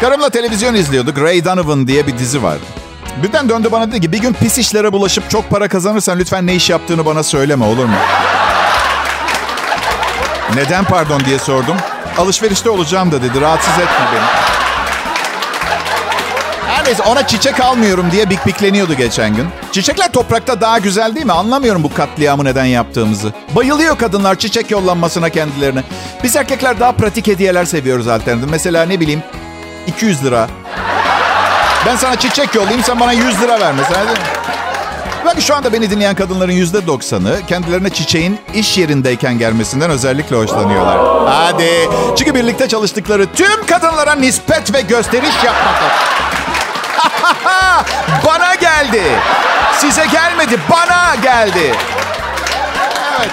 Karımla 0.00 0.30
televizyon 0.30 0.74
izliyorduk. 0.74 1.18
Ray 1.20 1.44
Donovan 1.44 1.86
diye 1.86 2.06
bir 2.06 2.18
dizi 2.18 2.42
var. 2.42 2.56
Birden 3.22 3.48
döndü 3.48 3.68
bana 3.72 3.88
dedi 3.88 4.00
ki 4.00 4.12
bir 4.12 4.18
gün 4.18 4.32
pis 4.32 4.58
işlere 4.58 4.92
bulaşıp 4.92 5.30
çok 5.30 5.50
para 5.50 5.68
kazanırsan 5.68 6.18
lütfen 6.18 6.46
ne 6.46 6.54
iş 6.54 6.70
yaptığını 6.70 7.06
bana 7.06 7.22
söyleme 7.22 7.64
olur 7.64 7.84
mu? 7.84 7.96
Neden 10.54 10.84
pardon 10.84 11.20
diye 11.24 11.38
sordum. 11.38 11.76
Alışverişte 12.18 12.70
olacağım 12.70 13.12
da 13.12 13.22
dedi. 13.22 13.40
Rahatsız 13.40 13.72
etme 13.74 14.06
beni. 14.14 14.53
Her 16.84 16.88
neyse 16.88 17.02
ona 17.02 17.26
çiçek 17.26 17.60
almıyorum 17.60 18.10
diye 18.12 18.30
bikbikleniyordu 18.30 18.94
geçen 18.94 19.36
gün. 19.36 19.46
Çiçekler 19.72 20.12
toprakta 20.12 20.60
daha 20.60 20.78
güzel 20.78 21.14
değil 21.14 21.26
mi? 21.26 21.32
Anlamıyorum 21.32 21.82
bu 21.82 21.94
katliamı 21.94 22.44
neden 22.44 22.64
yaptığımızı. 22.64 23.32
Bayılıyor 23.56 23.98
kadınlar 23.98 24.34
çiçek 24.34 24.70
yollanmasına 24.70 25.28
kendilerine. 25.28 25.82
Biz 26.22 26.36
erkekler 26.36 26.80
daha 26.80 26.92
pratik 26.92 27.26
hediyeler 27.26 27.64
seviyoruz 27.64 28.08
alternatif. 28.08 28.50
Mesela 28.50 28.86
ne 28.86 29.00
bileyim 29.00 29.22
200 29.86 30.24
lira. 30.24 30.48
Ben 31.86 31.96
sana 31.96 32.16
çiçek 32.16 32.54
yollayayım 32.54 32.84
sen 32.84 33.00
bana 33.00 33.12
100 33.12 33.40
lira 33.40 33.60
ver 33.60 33.72
mesela. 33.78 34.04
Belki 35.26 35.42
şu 35.42 35.54
anda 35.54 35.72
beni 35.72 35.90
dinleyen 35.90 36.14
kadınların 36.14 36.52
yüzde 36.52 36.86
doksanı 36.86 37.36
kendilerine 37.48 37.90
çiçeğin 37.90 38.38
iş 38.54 38.78
yerindeyken 38.78 39.38
gelmesinden 39.38 39.90
özellikle 39.90 40.36
hoşlanıyorlar. 40.36 40.98
Hadi. 41.26 41.70
Çünkü 42.18 42.34
birlikte 42.34 42.68
çalıştıkları 42.68 43.26
tüm 43.32 43.66
kadınlara 43.66 44.14
nispet 44.14 44.74
ve 44.74 44.80
gösteriş 44.80 45.34
yapmakta. 45.44 45.90
Bana 48.26 48.54
geldi. 48.54 49.02
Size 49.78 50.06
gelmedi, 50.06 50.58
bana 50.70 51.14
geldi. 51.14 51.74
Evet. 53.18 53.30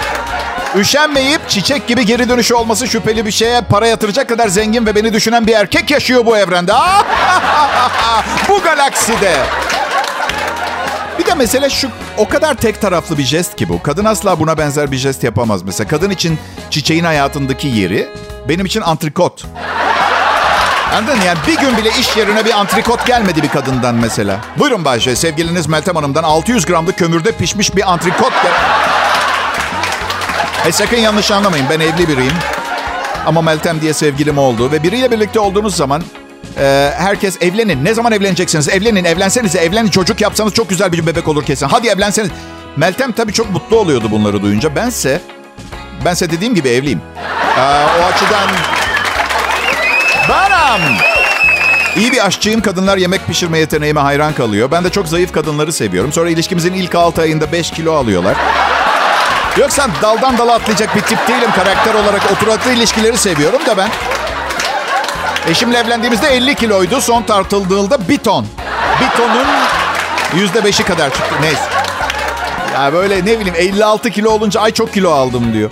Üşenmeyip 0.76 1.48
çiçek 1.48 1.86
gibi 1.86 2.06
geri 2.06 2.28
dönüşü 2.28 2.54
olması 2.54 2.88
şüpheli 2.88 3.26
bir 3.26 3.30
şeye 3.30 3.60
para 3.60 3.86
yatıracak 3.86 4.28
kadar 4.28 4.48
zengin 4.48 4.86
ve 4.86 4.94
beni 4.94 5.12
düşünen 5.12 5.46
bir 5.46 5.52
erkek 5.52 5.90
yaşıyor 5.90 6.26
bu 6.26 6.36
evrende. 6.36 6.72
bu 8.48 8.62
galakside. 8.62 9.36
Bir 11.18 11.26
de 11.26 11.34
mesele 11.34 11.70
şu 11.70 11.88
o 12.18 12.28
kadar 12.28 12.54
tek 12.54 12.80
taraflı 12.80 13.18
bir 13.18 13.24
jest 13.24 13.56
ki 13.56 13.68
bu. 13.68 13.82
Kadın 13.82 14.04
asla 14.04 14.40
buna 14.40 14.58
benzer 14.58 14.92
bir 14.92 14.96
jest 14.96 15.24
yapamaz. 15.24 15.62
Mesela 15.62 15.88
kadın 15.88 16.10
için 16.10 16.38
çiçeğin 16.70 17.04
hayatındaki 17.04 17.68
yeri 17.68 18.08
benim 18.48 18.66
için 18.66 18.80
antrikot. 18.80 19.44
Anladın? 20.92 21.18
Yani 21.26 21.38
bir 21.46 21.56
gün 21.58 21.76
bile 21.76 21.90
iş 22.00 22.16
yerine 22.16 22.44
bir 22.44 22.52
antrikot 22.60 23.06
gelmedi 23.06 23.42
bir 23.42 23.48
kadından 23.48 23.94
mesela. 23.94 24.40
Buyurun 24.58 24.84
Bayşe, 24.84 25.16
sevgiliniz 25.16 25.66
Meltem 25.66 25.96
Hanım'dan 25.96 26.22
600 26.22 26.66
gramlık 26.66 26.98
kömürde 26.98 27.32
pişmiş 27.32 27.76
bir 27.76 27.92
antrikot 27.92 28.32
gel. 28.42 28.52
E 30.66 30.72
sakın 30.72 30.96
yanlış 30.96 31.30
anlamayın, 31.30 31.66
ben 31.70 31.80
evli 31.80 32.08
biriyim. 32.08 32.32
Ama 33.26 33.42
Meltem 33.42 33.80
diye 33.80 33.92
sevgilim 33.92 34.38
oldu 34.38 34.72
ve 34.72 34.82
biriyle 34.82 35.10
birlikte 35.10 35.40
olduğunuz 35.40 35.76
zaman 35.76 36.02
Ee, 36.58 36.90
herkes 36.98 37.42
evlenin. 37.42 37.84
Ne 37.84 37.94
zaman 37.94 38.12
evleneceksiniz? 38.12 38.68
Evlenin, 38.68 39.04
evlenseniz, 39.04 39.56
evlenin. 39.56 39.88
Çocuk 39.88 40.20
yapsanız 40.20 40.54
çok 40.54 40.68
güzel 40.68 40.92
bir 40.92 41.06
bebek 41.06 41.28
olur 41.28 41.44
kesin. 41.44 41.68
Hadi 41.68 41.88
evlenseniz. 41.88 42.30
Meltem 42.76 43.12
tabii 43.12 43.32
çok 43.32 43.50
mutlu 43.50 43.76
oluyordu 43.76 44.10
bunları 44.10 44.42
duyunca. 44.42 44.76
Bense, 44.76 45.20
bense 46.04 46.30
dediğim 46.30 46.54
gibi 46.54 46.68
evliyim. 46.68 47.00
Ee, 47.58 47.60
o 48.02 48.04
açıdan... 48.04 48.48
Benim! 50.62 50.96
İyi 51.96 52.12
bir 52.12 52.26
aşçıyım. 52.26 52.60
Kadınlar 52.60 52.96
yemek 52.96 53.26
pişirme 53.26 53.58
yeteneğime 53.58 54.00
hayran 54.00 54.32
kalıyor. 54.32 54.70
Ben 54.70 54.84
de 54.84 54.90
çok 54.90 55.08
zayıf 55.08 55.32
kadınları 55.32 55.72
seviyorum. 55.72 56.12
Sonra 56.12 56.30
ilişkimizin 56.30 56.72
ilk 56.72 56.94
6 56.94 57.22
ayında 57.22 57.52
5 57.52 57.70
kilo 57.70 57.92
alıyorlar. 57.92 58.36
Yoksa 59.56 59.88
daldan 60.02 60.38
dala 60.38 60.54
atlayacak 60.54 60.96
bir 60.96 61.00
tip 61.00 61.28
değilim. 61.28 61.50
Karakter 61.56 61.94
olarak 61.94 62.32
oturaklı 62.32 62.72
ilişkileri 62.72 63.16
seviyorum 63.16 63.66
da 63.66 63.76
ben. 63.76 63.90
Eşimle 65.48 65.78
evlendiğimizde 65.78 66.28
50 66.28 66.54
kiloydu. 66.54 67.00
Son 67.00 67.22
tartıldığında 67.22 68.08
bir 68.08 68.18
ton. 68.18 68.46
Bir 69.00 69.16
tonun 69.16 69.46
yüzde 70.34 70.64
beşi 70.64 70.84
kadar 70.84 71.10
çıktı. 71.10 71.34
Neyse. 71.40 71.62
Ya 72.74 72.92
böyle 72.92 73.18
ne 73.18 73.40
bileyim 73.40 73.54
56 73.56 74.10
kilo 74.10 74.30
olunca 74.30 74.60
ay 74.60 74.72
çok 74.72 74.92
kilo 74.92 75.10
aldım 75.10 75.52
diyor. 75.54 75.70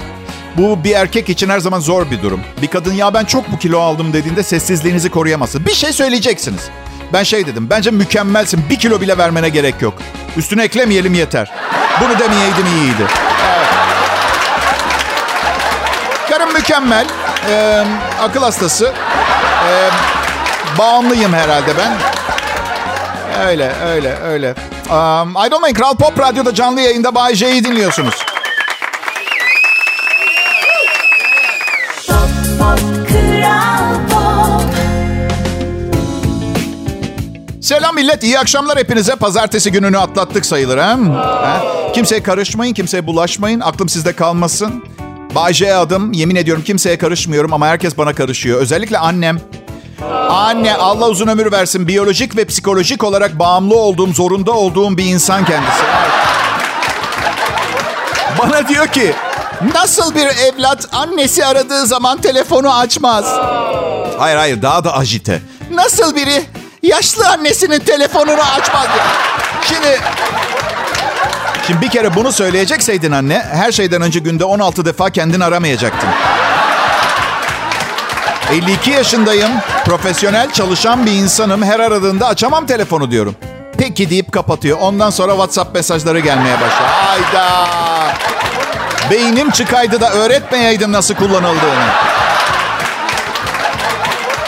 Bu 0.57 0.85
bir 0.85 0.95
erkek 0.95 1.28
için 1.28 1.49
her 1.49 1.59
zaman 1.61 1.80
zor 1.80 2.11
bir 2.11 2.23
durum. 2.23 2.40
Bir 2.62 2.66
kadın 2.66 2.92
ya 2.92 3.14
ben 3.14 3.25
çok 3.25 3.52
bu 3.52 3.59
kilo 3.59 3.80
aldım 3.80 4.12
dediğinde 4.12 4.42
sessizliğinizi 4.42 5.11
koruyamazsın. 5.11 5.66
Bir 5.66 5.75
şey 5.75 5.92
söyleyeceksiniz. 5.92 6.69
Ben 7.12 7.23
şey 7.23 7.47
dedim. 7.47 7.71
Bence 7.71 7.90
mükemmelsin. 7.90 8.64
Bir 8.71 8.78
kilo 8.78 9.00
bile 9.00 9.19
vermene 9.19 9.49
gerek 9.49 9.83
yok. 9.83 9.95
Üstüne 10.37 10.64
eklemeyelim 10.64 11.14
yeter. 11.14 11.52
Bunu 12.00 12.19
demeyeydim 12.19 12.66
iyiydi. 12.66 13.07
Evet. 13.57 13.69
Karım 16.30 16.52
mükemmel. 16.52 17.07
Ee, 17.50 17.85
akıl 18.21 18.42
hastası. 18.42 18.92
Ee, 19.69 19.88
bağımlıyım 20.78 21.33
herhalde 21.33 21.73
ben. 21.78 21.92
Öyle, 23.47 23.73
öyle, 23.85 24.16
öyle. 24.16 24.54
Um, 24.90 25.37
ayrılmayın. 25.37 25.75
Kral 25.75 25.97
Pop 25.97 26.21
Radyo'da 26.21 26.54
canlı 26.54 26.80
yayında 26.80 27.14
Bay 27.14 27.35
J'yi 27.35 27.64
dinliyorsunuz. 27.64 28.14
Selam 37.70 37.94
millet, 37.94 38.22
iyi 38.22 38.38
akşamlar 38.38 38.78
hepinize. 38.78 39.16
Pazartesi 39.16 39.72
gününü 39.72 39.98
atlattık 39.98 40.46
sayılır 40.46 40.78
ha? 40.78 40.98
ha? 41.16 41.62
Kimseye 41.94 42.22
karışmayın, 42.22 42.74
kimseye 42.74 43.06
bulaşmayın. 43.06 43.60
Aklım 43.60 43.88
sizde 43.88 44.12
kalmasın. 44.12 44.84
Bay 45.34 45.54
J 45.54 45.74
adım. 45.74 46.12
Yemin 46.12 46.36
ediyorum 46.36 46.62
kimseye 46.66 46.98
karışmıyorum 46.98 47.52
ama 47.52 47.66
herkes 47.66 47.98
bana 47.98 48.14
karışıyor. 48.14 48.60
Özellikle 48.60 48.98
annem. 48.98 49.40
Anne 50.30 50.74
Allah 50.74 51.08
uzun 51.08 51.26
ömür 51.26 51.52
versin. 51.52 51.88
Biyolojik 51.88 52.36
ve 52.36 52.44
psikolojik 52.44 53.04
olarak 53.04 53.38
bağımlı 53.38 53.76
olduğum, 53.76 54.12
zorunda 54.12 54.52
olduğum 54.52 54.96
bir 54.96 55.04
insan 55.04 55.44
kendisi. 55.44 55.82
Bana 58.38 58.68
diyor 58.68 58.86
ki 58.86 59.14
nasıl 59.74 60.14
bir 60.14 60.26
evlat 60.26 60.88
annesi 60.92 61.44
aradığı 61.44 61.86
zaman 61.86 62.20
telefonu 62.20 62.74
açmaz? 62.74 63.24
Hayır 64.18 64.36
hayır 64.36 64.62
daha 64.62 64.84
da 64.84 64.96
ajite. 64.96 65.42
Nasıl 65.70 66.16
biri 66.16 66.44
yaşlı 66.82 67.28
annesinin 67.28 67.78
telefonunu 67.78 68.42
açmaz? 68.42 68.87
Şimdi 69.68 70.00
Şimdi 71.66 71.80
bir 71.80 71.90
kere 71.90 72.14
bunu 72.14 72.32
söyleyecekseydin 72.32 73.12
anne, 73.12 73.42
her 73.52 73.72
şeyden 73.72 74.02
önce 74.02 74.20
günde 74.20 74.44
16 74.44 74.84
defa 74.84 75.10
kendini 75.10 75.44
aramayacaktın. 75.44 76.08
52 78.52 78.90
yaşındayım, 78.90 79.50
profesyonel 79.84 80.52
çalışan 80.52 81.06
bir 81.06 81.12
insanım. 81.12 81.62
Her 81.62 81.80
aradığında 81.80 82.26
açamam 82.26 82.66
telefonu 82.66 83.10
diyorum. 83.10 83.37
Peki 83.78 84.10
deyip 84.10 84.32
kapatıyor. 84.32 84.78
Ondan 84.80 85.10
sonra 85.10 85.32
WhatsApp 85.32 85.75
mesajları 85.75 86.20
gelmeye 86.20 86.55
başlıyor. 86.55 86.90
Hayda! 86.90 87.66
Beynim 89.11 89.50
çıkaydı 89.50 90.00
da 90.00 90.11
öğretmeyeydim 90.11 90.92
nasıl 90.92 91.14
kullanıldığını. 91.14 92.10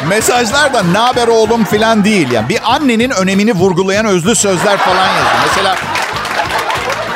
Mesajlar 0.09 0.75
da 0.75 0.83
ne 0.83 0.99
haber 0.99 1.29
oğlum 1.29 1.65
filan 1.65 2.05
değil. 2.05 2.31
Yani 2.31 2.49
bir 2.49 2.75
annenin 2.75 3.11
önemini 3.11 3.53
vurgulayan 3.53 4.07
özlü 4.07 4.35
sözler 4.35 4.77
falan 4.77 5.07
yazıyor. 5.07 5.35
Mesela 5.49 5.77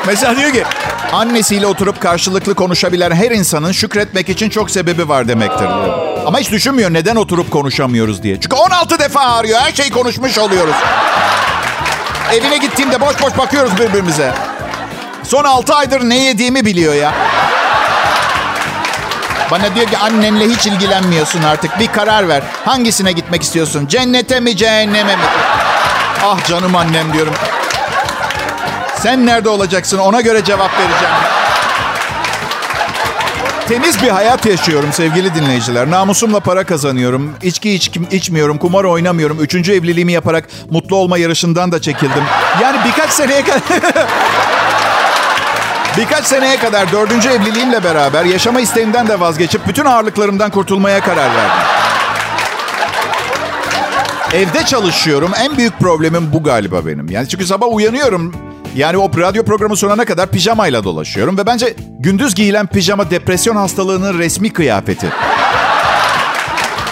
Mesela 0.07 0.37
diyor 0.37 0.53
ki 0.53 0.65
annesiyle 1.13 1.67
oturup 1.67 2.01
karşılıklı 2.01 2.55
konuşabilen 2.55 3.11
her 3.11 3.31
insanın 3.31 3.73
şükretmek 3.73 4.29
için 4.29 4.51
çok 4.51 4.71
sebebi 4.71 5.09
var 5.09 5.29
demektir 5.29 5.59
diyor. 5.69 5.99
Ama 6.27 6.39
hiç 6.39 6.51
düşünmüyor 6.51 6.93
neden 6.93 7.17
oturup 7.17 7.51
konuşamıyoruz 7.51 8.23
diye. 8.23 8.41
Çünkü 8.41 8.57
16 8.57 8.99
defa 8.99 9.21
arıyor 9.21 9.61
her 9.61 9.73
şeyi 9.73 9.91
konuşmuş 9.91 10.39
oluyoruz. 10.39 10.75
Evine 12.33 12.59
gittiğimde 12.59 13.01
boş 13.01 13.23
boş 13.23 13.39
bakıyoruz 13.39 13.73
birbirimize. 13.79 14.33
Son 15.23 15.45
6 15.45 15.75
aydır 15.75 16.01
ne 16.09 16.19
yediğimi 16.19 16.65
biliyor 16.65 16.95
ya. 16.95 17.15
Bana 19.51 19.75
diyor 19.75 19.87
ki 19.87 19.99
annenle 19.99 20.49
hiç 20.49 20.67
ilgilenmiyorsun 20.67 21.43
artık. 21.43 21.81
Bir 21.81 21.87
karar 21.87 22.29
ver. 22.29 22.43
Hangisine 22.65 23.13
gitmek 23.13 23.43
istiyorsun? 23.43 23.87
Cennete 23.87 24.41
mi 24.41 24.57
cehenneme 24.57 25.17
mi? 25.17 25.23
Ah 26.25 26.49
canım 26.49 26.77
annem 26.77 27.13
diyorum. 27.13 27.35
Sen 29.01 29.27
nerede 29.27 29.49
olacaksın 29.49 29.99
ona 29.99 30.21
göre 30.21 30.45
cevap 30.45 30.71
vereceğim. 30.79 31.15
Temiz 33.69 34.03
bir 34.03 34.09
hayat 34.09 34.47
yaşıyorum 34.47 34.93
sevgili 34.93 35.35
dinleyiciler. 35.35 35.91
Namusumla 35.91 36.41
para 36.41 36.65
kazanıyorum. 36.65 37.35
İçki 37.43 37.73
iç, 37.73 37.91
içmiyorum, 38.11 38.59
kumar 38.59 38.85
oynamıyorum. 38.85 39.41
Üçüncü 39.41 39.73
evliliğimi 39.73 40.13
yaparak 40.13 40.49
mutlu 40.71 40.97
olma 40.97 41.19
yarışından 41.19 41.73
da 41.73 41.81
çekildim. 41.81 42.23
Yani 42.63 42.79
birkaç 42.85 43.11
seneye 43.11 43.45
kadar... 43.45 43.61
birkaç 45.97 46.25
seneye 46.25 46.57
kadar 46.57 46.93
dördüncü 46.93 47.29
evliliğimle 47.29 47.85
beraber 47.85 48.25
yaşama 48.25 48.61
isteğimden 48.61 49.09
de 49.09 49.21
vazgeçip 49.21 49.67
bütün 49.67 49.85
ağırlıklarımdan 49.85 50.51
kurtulmaya 50.51 51.01
karar 51.01 51.35
verdim. 51.35 51.67
Evde 54.33 54.65
çalışıyorum. 54.65 55.33
En 55.39 55.57
büyük 55.57 55.79
problemim 55.79 56.33
bu 56.33 56.43
galiba 56.43 56.87
benim. 56.87 57.11
Yani 57.11 57.29
çünkü 57.29 57.47
sabah 57.47 57.67
uyanıyorum. 57.71 58.35
Yani 58.77 58.97
o 58.97 59.11
radyo 59.19 59.45
programı 59.45 59.77
sonuna 59.77 60.05
kadar 60.05 60.31
pijamayla 60.31 60.85
dolaşıyorum. 60.85 61.39
Ve 61.39 61.47
bence 61.47 61.75
gündüz 61.99 62.35
giyilen 62.35 62.67
pijama 62.67 63.11
depresyon 63.11 63.57
hastalığının 63.57 64.19
resmi 64.19 64.53
kıyafeti. 64.53 65.07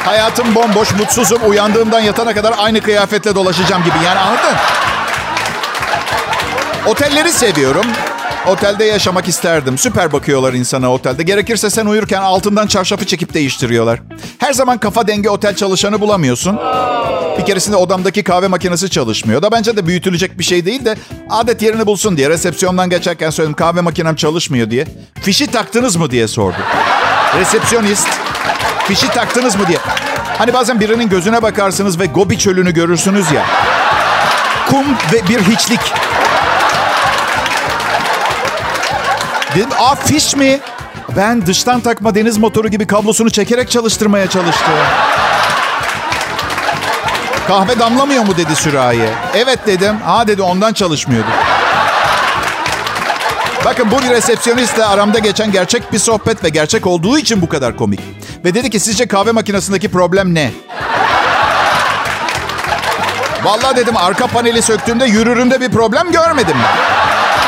Hayatım 0.05 0.55
bomboş, 0.55 0.95
mutsuzum. 0.95 1.38
Uyandığımdan 1.47 2.01
yatana 2.01 2.35
kadar 2.35 2.55
aynı 2.59 2.81
kıyafetle 2.81 3.35
dolaşacağım 3.35 3.85
gibi. 3.85 3.95
Yani 4.05 4.19
anladın? 4.19 4.57
Otelleri 6.87 7.33
seviyorum. 7.33 7.85
Otelde 8.46 8.85
yaşamak 8.85 9.28
isterdim. 9.28 9.78
Süper 9.78 10.12
bakıyorlar 10.12 10.52
insana 10.52 10.92
otelde. 10.92 11.22
Gerekirse 11.22 11.70
sen 11.70 11.87
uyurken 11.87 12.22
altından 12.22 12.66
çarşafı 12.66 13.07
çekip 13.07 13.35
değiştiriyorlar. 13.35 14.00
Her 14.38 14.52
zaman 14.52 14.78
kafa 14.78 15.07
dengi 15.07 15.30
otel 15.30 15.57
çalışanı 15.57 16.00
bulamıyorsun. 16.00 16.59
Bir 17.38 17.44
keresinde 17.44 17.76
odamdaki 17.76 18.22
kahve 18.22 18.48
makinesi 18.48 18.90
çalışmıyor. 18.90 19.42
Da 19.42 19.52
bence 19.52 19.76
de 19.76 19.87
büyütülecek 19.87 20.38
bir 20.38 20.44
şey 20.44 20.66
değil 20.66 20.85
de 20.85 20.96
adet 21.30 21.62
yerini 21.62 21.87
bulsun 21.87 22.16
diye 22.16 22.30
resepsiyondan 22.30 22.90
geçerken 22.90 23.30
söyledim 23.30 23.57
kahve 23.57 23.80
makinem 23.80 24.14
çalışmıyor 24.14 24.70
diye. 24.70 24.87
Fişi 25.22 25.46
taktınız 25.46 25.96
mı 25.96 26.11
diye 26.11 26.28
sordu. 26.28 26.57
Resepsiyonist 27.38 28.09
fişi 28.88 29.09
taktınız 29.09 29.57
mı 29.57 29.68
diye. 29.68 29.78
Hani 30.38 30.52
bazen 30.52 30.80
birinin 30.80 31.09
gözüne 31.09 31.42
bakarsınız 31.42 32.00
ve 32.00 32.07
Gobi 32.07 32.38
çölünü 32.38 32.74
görürsünüz 32.74 33.33
ya. 33.33 33.46
Kum 34.70 34.85
ve 35.12 35.28
bir 35.28 35.40
hiçlik. 35.40 35.80
Dedim 39.55 39.71
aa 39.79 39.95
mi? 40.37 40.61
Ben 41.17 41.47
dıştan 41.47 41.81
takma 41.81 42.14
deniz 42.14 42.38
motoru 42.38 42.69
gibi 42.69 42.87
kablosunu 42.87 43.31
çekerek 43.31 43.71
çalıştırmaya 43.71 44.27
çalıştım. 44.31 44.75
Kahve 47.49 47.79
damlamıyor 47.79 48.25
mu 48.25 48.37
dedi 48.37 48.57
sürahiye. 48.57 49.09
Evet 49.35 49.59
dedim. 49.67 49.97
Ha 50.05 50.27
dedi 50.27 50.43
ondan 50.43 50.73
çalışmıyordu. 50.73 51.29
Bakın 53.64 53.90
bu 53.90 54.03
bir 54.03 54.11
resepsiyoniste 54.11 54.85
aramda 54.85 55.19
geçen 55.19 55.53
gerçek 55.53 55.93
bir 55.93 55.99
sohbet 55.99 56.45
ve 56.45 56.49
gerçek 56.49 56.87
olduğu 56.87 57.19
için 57.19 57.43
bu 57.43 57.49
kadar 57.49 57.77
komik. 57.77 58.01
Ve 58.45 58.55
dedi 58.55 58.71
ki 58.71 58.81
sizce 58.81 59.09
kahve 59.09 59.33
makinesindeki 59.33 59.90
problem 59.90 60.35
ne? 60.35 60.51
Vallahi 63.45 63.77
dedim 63.77 63.97
arka 63.97 64.27
paneli 64.27 64.62
söktüğümde 64.62 65.05
yürürümde 65.05 65.61
bir 65.61 65.71
problem 65.71 66.12
görmedim. 66.12 66.57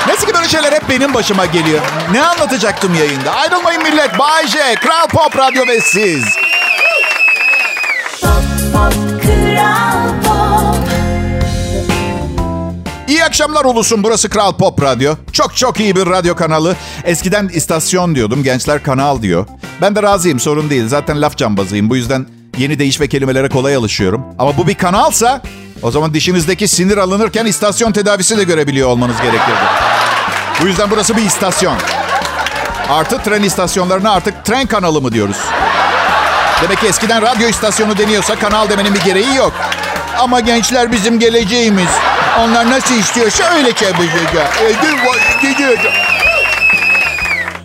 Neyse 0.07 0.27
ki 0.27 0.35
böyle 0.35 0.49
şeyler 0.49 0.73
hep 0.73 0.88
benim 0.88 1.14
başıma 1.14 1.47
geliyor. 1.47 1.81
Ne 2.12 2.23
anlatacaktım 2.23 2.95
yayında? 2.95 3.31
Ayrılmayın 3.35 3.83
millet. 3.83 4.19
Bay 4.19 4.47
J, 4.47 4.75
Kral 4.75 5.07
Pop 5.09 5.38
Radyo 5.38 5.66
ve 5.66 5.81
siz. 5.81 6.25
İyi 13.09 13.25
akşamlar 13.25 13.64
ulusum. 13.64 14.03
Burası 14.05 14.29
Kral 14.29 14.57
Pop 14.57 14.83
Radyo. 14.83 15.14
Çok 15.33 15.57
çok 15.57 15.81
iyi 15.81 15.97
bir 15.97 16.07
radyo 16.07 16.35
kanalı. 16.35 16.77
Eskiden 17.05 17.49
istasyon 17.49 18.14
diyordum. 18.14 18.42
Gençler 18.42 18.83
kanal 18.83 19.23
diyor. 19.23 19.47
Ben 19.81 19.97
de 19.97 20.03
razıyım 20.03 20.40
sorun 20.40 20.71
değil. 20.71 20.88
Zaten 20.88 21.23
laf 21.23 21.37
cambazıyım. 21.37 21.90
Bu 21.90 21.97
yüzden 21.97 22.27
Yeni 22.59 22.79
değiş 22.79 23.01
ve 23.01 23.09
kelimelere 23.09 23.49
kolay 23.49 23.77
alışıyorum. 23.77 24.25
Ama 24.38 24.57
bu 24.57 24.66
bir 24.66 24.75
kanalsa 24.75 25.42
o 25.83 25.91
zaman 25.91 26.15
dişinizdeki 26.15 26.69
sinir 26.69 26.97
alınırken 26.97 27.47
istasyon 27.47 27.93
tedavisi 27.93 28.39
de 28.39 28.45
görebiliyor 28.45 28.89
olmanız 28.89 29.17
gerekirdi. 29.17 29.67
Bu 30.62 30.67
yüzden 30.67 30.91
burası 30.91 31.17
bir 31.17 31.23
istasyon. 31.23 31.77
Artı 32.89 33.23
tren 33.23 33.43
istasyonlarına 33.43 34.11
artık 34.12 34.45
tren 34.45 34.67
kanalı 34.67 35.01
mı 35.03 35.12
diyoruz? 35.12 35.37
Demek 36.62 36.81
ki 36.81 36.87
eskiden 36.87 37.23
radyo 37.23 37.49
istasyonu 37.49 37.99
deniyorsa 37.99 38.37
kanal 38.39 38.69
demenin 38.69 38.95
bir 38.95 39.01
gereği 39.01 39.35
yok. 39.37 39.53
Ama 40.19 40.41
gençler 40.41 40.93
bizim 40.93 41.19
geleceğimiz. 41.19 41.89
Onlar 42.41 42.71
nasıl 42.71 42.95
istiyorsa 42.95 43.45
öyle 43.55 43.73
çevirecek. 43.73 44.47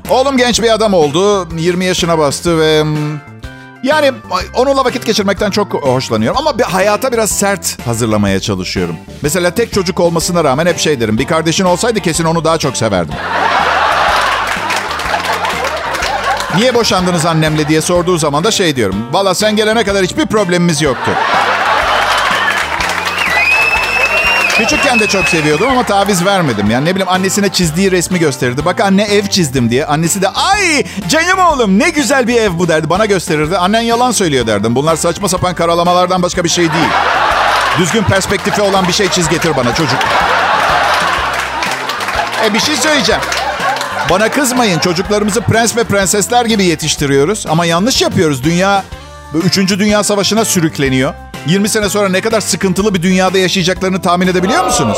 Oğlum 0.10 0.38
genç 0.38 0.62
bir 0.62 0.74
adam 0.74 0.94
oldu. 0.94 1.48
20 1.58 1.86
yaşına 1.86 2.18
bastı 2.18 2.60
ve... 2.60 2.84
Yani 3.84 4.12
onunla 4.54 4.86
vakit 4.86 5.06
geçirmekten 5.06 5.52
çok 5.52 5.74
hoşlanıyorum. 5.74 6.38
Ama 6.38 6.58
bir 6.58 6.64
hayata 6.64 7.12
biraz 7.12 7.32
sert 7.32 7.88
hazırlamaya 7.88 8.40
çalışıyorum. 8.40 8.96
Mesela 9.22 9.52
tek 9.56 9.74
çocuk 9.74 10.00
olmasına 10.00 10.44
rağmen 10.44 10.66
hep 10.66 10.80
şey 10.80 11.00
derim. 11.00 11.18
Bir 11.18 11.28
kardeşin 11.28 11.66
olsaydı 11.66 12.00
kesin 12.00 12.26
onu 12.26 12.44
daha 12.44 12.58
çok 12.58 12.78
severdim. 12.78 13.16
Niye 16.56 16.76
boşandınız 16.76 17.26
annemle 17.26 17.68
diye 17.68 17.82
sorduğu 17.82 18.18
zaman 18.18 18.44
da 18.44 18.52
şey 18.52 18.76
diyorum. 18.76 18.96
Valla 19.12 19.36
sen 19.36 19.56
gelene 19.56 19.84
kadar 19.84 20.04
hiçbir 20.04 20.26
problemimiz 20.26 20.82
yoktu. 20.82 21.12
Küçükken 24.62 25.00
de 25.00 25.08
çok 25.08 25.26
seviyordum 25.30 25.70
ama 25.70 25.84
taviz 25.84 26.26
vermedim. 26.26 26.72
Yani 26.72 26.86
ne 26.86 26.90
bileyim 26.96 27.10
annesine 27.10 27.50
çizdiği 27.50 27.92
resmi 27.92 28.20
gösterirdi. 28.20 28.66
Bak 28.66 28.82
anne 28.82 29.04
ev 29.04 29.28
çizdim 29.28 29.70
diye. 29.70 29.86
Annesi 29.86 30.22
de 30.22 30.30
ay 30.30 30.84
canım 31.10 31.40
oğlum 31.40 31.80
ne 31.80 31.90
güzel 31.90 32.28
bir 32.28 32.36
ev 32.36 32.60
bu 32.60 32.68
derdi. 32.68 32.90
Bana 32.90 33.06
gösterirdi. 33.06 33.58
Annen 33.58 33.82
yalan 33.82 34.12
söylüyor 34.12 34.48
derdim. 34.48 34.76
Bunlar 34.76 34.96
saçma 34.96 35.30
sapan 35.30 35.56
karalamalardan 35.56 36.24
başka 36.24 36.44
bir 36.44 36.50
şey 36.50 36.64
değil. 36.74 36.90
Düzgün 37.80 38.04
perspektifi 38.04 38.62
olan 38.62 38.88
bir 38.88 38.94
şey 38.94 39.10
çiz 39.10 39.30
getir 39.30 39.52
bana 39.58 39.76
çocuk. 39.76 40.00
E 42.46 42.54
bir 42.54 42.60
şey 42.60 42.76
söyleyeceğim. 42.76 43.22
Bana 44.10 44.32
kızmayın. 44.32 44.80
Çocuklarımızı 44.80 45.42
prens 45.42 45.78
ve 45.78 45.84
prensesler 45.84 46.46
gibi 46.46 46.64
yetiştiriyoruz. 46.64 47.46
Ama 47.50 47.66
yanlış 47.66 48.02
yapıyoruz. 48.02 48.44
Dünya 48.44 48.84
3. 49.34 49.58
Dünya 49.58 50.04
Savaşı'na 50.04 50.46
sürükleniyor. 50.46 51.14
20 51.48 51.70
sene 51.70 51.90
sonra 51.90 52.10
ne 52.10 52.22
kadar 52.22 52.42
sıkıntılı 52.42 52.94
bir 52.94 53.02
dünyada 53.02 53.38
yaşayacaklarını 53.38 54.02
tahmin 54.02 54.28
edebiliyor 54.28 54.66
musunuz? 54.66 54.98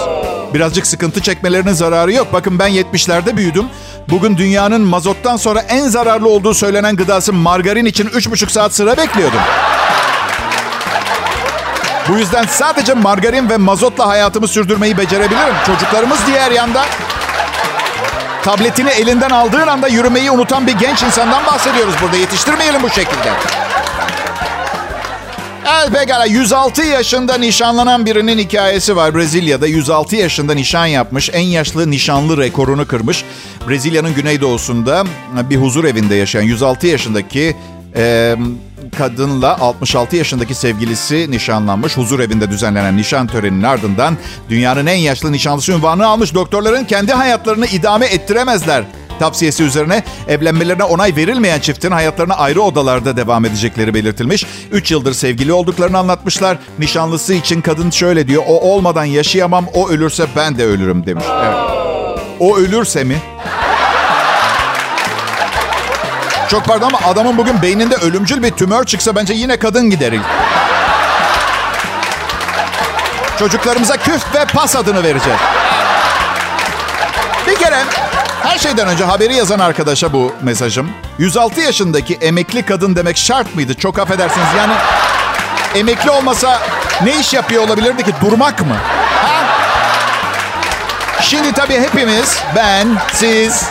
Birazcık 0.53 0.87
sıkıntı 0.87 1.21
çekmelerinin 1.21 1.73
zararı 1.73 2.13
yok. 2.13 2.27
Bakın 2.33 2.59
ben 2.59 2.69
70'lerde 2.69 3.37
büyüdüm. 3.37 3.65
Bugün 4.09 4.37
dünyanın 4.37 4.81
mazottan 4.81 5.37
sonra 5.37 5.59
en 5.59 5.87
zararlı 5.87 6.29
olduğu 6.29 6.53
söylenen 6.53 6.95
gıdası 6.95 7.33
margarin 7.33 7.85
için 7.85 8.07
3,5 8.07 8.49
saat 8.49 8.73
sıra 8.73 8.97
bekliyordum. 8.97 9.39
Bu 12.09 12.17
yüzden 12.17 12.45
sadece 12.49 12.93
margarin 12.93 13.49
ve 13.49 13.57
mazotla 13.57 14.07
hayatımı 14.07 14.47
sürdürmeyi 14.47 14.97
becerebilirim. 14.97 15.55
Çocuklarımız 15.65 16.19
diğer 16.27 16.51
yanda 16.51 16.85
tabletini 18.43 18.89
elinden 18.89 19.29
aldığın 19.29 19.67
anda 19.67 19.87
yürümeyi 19.87 20.31
unutan 20.31 20.67
bir 20.67 20.73
genç 20.73 21.03
insandan 21.03 21.45
bahsediyoruz 21.45 21.93
burada. 22.01 22.17
Yetiştirmeyelim 22.17 22.83
bu 22.83 22.89
şekilde. 22.89 23.31
Evet 25.65 25.93
pekala 25.93 26.25
106 26.25 26.83
yaşında 26.83 27.37
nişanlanan 27.37 28.05
birinin 28.05 28.37
hikayesi 28.37 28.95
var. 28.95 29.15
Brezilya'da 29.15 29.67
106 29.67 30.15
yaşında 30.15 30.53
nişan 30.53 30.85
yapmış. 30.85 31.29
En 31.33 31.41
yaşlı 31.41 31.91
nişanlı 31.91 32.37
rekorunu 32.37 32.87
kırmış. 32.87 33.25
Brezilya'nın 33.69 34.13
güneydoğusunda 34.13 35.03
bir 35.49 35.57
huzur 35.57 35.85
evinde 35.85 36.15
yaşayan 36.15 36.41
106 36.43 36.87
yaşındaki 36.87 37.55
e, 37.95 38.35
kadınla 38.97 39.59
66 39.59 40.15
yaşındaki 40.15 40.55
sevgilisi 40.55 41.31
nişanlanmış. 41.31 41.97
Huzur 41.97 42.19
evinde 42.19 42.49
düzenlenen 42.49 42.97
nişan 42.97 43.27
töreninin 43.27 43.63
ardından 43.63 44.17
dünyanın 44.49 44.85
en 44.85 44.97
yaşlı 44.97 45.31
nişanlısı 45.31 45.71
ünvanını 45.71 46.07
almış. 46.07 46.33
Doktorların 46.33 46.85
kendi 46.85 47.13
hayatlarını 47.13 47.65
idame 47.65 48.05
ettiremezler 48.05 48.83
tavsiyesi 49.23 49.63
üzerine 49.63 50.03
evlenmelerine 50.27 50.83
onay 50.83 51.15
verilmeyen 51.15 51.59
çiftin 51.59 51.91
hayatlarına 51.91 52.33
ayrı 52.33 52.61
odalarda 52.61 53.17
devam 53.17 53.45
edecekleri 53.45 53.93
belirtilmiş. 53.93 54.45
3 54.71 54.91
yıldır 54.91 55.13
sevgili 55.13 55.53
olduklarını 55.53 55.97
anlatmışlar. 55.97 56.57
Nişanlısı 56.79 57.33
için 57.33 57.61
kadın 57.61 57.89
şöyle 57.89 58.27
diyor. 58.27 58.43
O 58.47 58.61
olmadan 58.73 59.05
yaşayamam, 59.05 59.65
o 59.73 59.89
ölürse 59.89 60.25
ben 60.35 60.57
de 60.57 60.65
ölürüm 60.65 61.05
demiş. 61.05 61.25
Evet. 61.43 61.55
O 62.39 62.57
ölürse 62.57 63.03
mi? 63.03 63.17
Çok 66.49 66.65
pardon 66.65 66.87
ama 66.87 66.99
adamın 67.07 67.37
bugün 67.37 67.61
beyninde 67.61 67.95
ölümcül 67.95 68.43
bir 68.43 68.51
tümör 68.51 68.83
çıksa 68.83 69.15
bence 69.15 69.33
yine 69.33 69.57
kadın 69.57 69.89
gider 69.89 70.11
ilk. 70.11 70.25
Çocuklarımıza 73.39 73.97
küf 73.97 74.35
ve 74.35 74.45
pas 74.45 74.75
adını 74.75 75.03
vereceğiz. 75.03 75.39
Bir 77.47 77.55
kere 77.55 77.83
her 78.53 78.59
şeyden 78.59 78.87
önce 78.87 79.03
haberi 79.03 79.35
yazan 79.35 79.59
arkadaşa 79.59 80.13
bu 80.13 80.31
mesajım. 80.41 80.89
106 81.17 81.61
yaşındaki 81.61 82.13
emekli 82.13 82.65
kadın 82.65 82.95
demek 82.95 83.17
şart 83.17 83.55
mıydı? 83.55 83.73
Çok 83.73 83.99
affedersiniz. 83.99 84.47
Yani 84.57 84.73
emekli 85.75 86.11
olmasa 86.11 86.59
ne 87.03 87.19
iş 87.19 87.33
yapıyor 87.33 87.63
olabilirdi 87.67 88.03
ki? 88.03 88.11
Durmak 88.21 88.61
mı? 88.61 88.75
Ha? 89.21 89.43
Şimdi 91.21 91.53
tabii 91.53 91.79
hepimiz, 91.79 92.37
ben, 92.55 92.87
siz, 93.13 93.63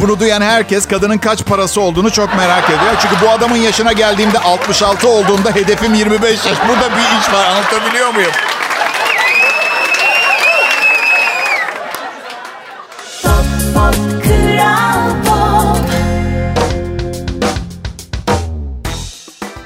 bunu 0.00 0.20
duyan 0.20 0.42
herkes 0.42 0.88
kadının 0.88 1.18
kaç 1.18 1.44
parası 1.44 1.80
olduğunu 1.80 2.10
çok 2.12 2.36
merak 2.36 2.64
ediyor. 2.64 2.92
Çünkü 3.02 3.26
bu 3.26 3.30
adamın 3.30 3.56
yaşına 3.56 3.92
geldiğimde 3.92 4.38
66 4.38 5.08
olduğunda 5.08 5.50
hedefim 5.50 5.94
25 5.94 6.30
yaş. 6.30 6.58
Burada 6.68 6.90
bir 6.96 7.20
iş 7.20 7.32
var 7.32 7.46
anlatabiliyor 7.46 8.14
muyum? 8.14 8.32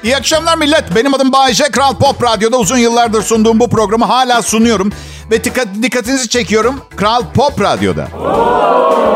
İyi 0.03 0.17
akşamlar 0.17 0.57
millet. 0.57 0.95
Benim 0.95 1.13
adım 1.13 1.31
Bayece. 1.31 1.63
Kral 1.63 1.95
Pop 1.95 2.23
Radyo'da 2.23 2.57
uzun 2.57 2.77
yıllardır 2.77 3.23
sunduğum 3.23 3.59
bu 3.59 3.69
programı 3.69 4.05
hala 4.05 4.41
sunuyorum. 4.41 4.91
Ve 5.31 5.43
dikkat, 5.43 5.67
dikkatinizi 5.81 6.29
çekiyorum. 6.29 6.81
Kral 6.95 7.21
Pop 7.33 7.61
Radyo'da. 7.61 8.07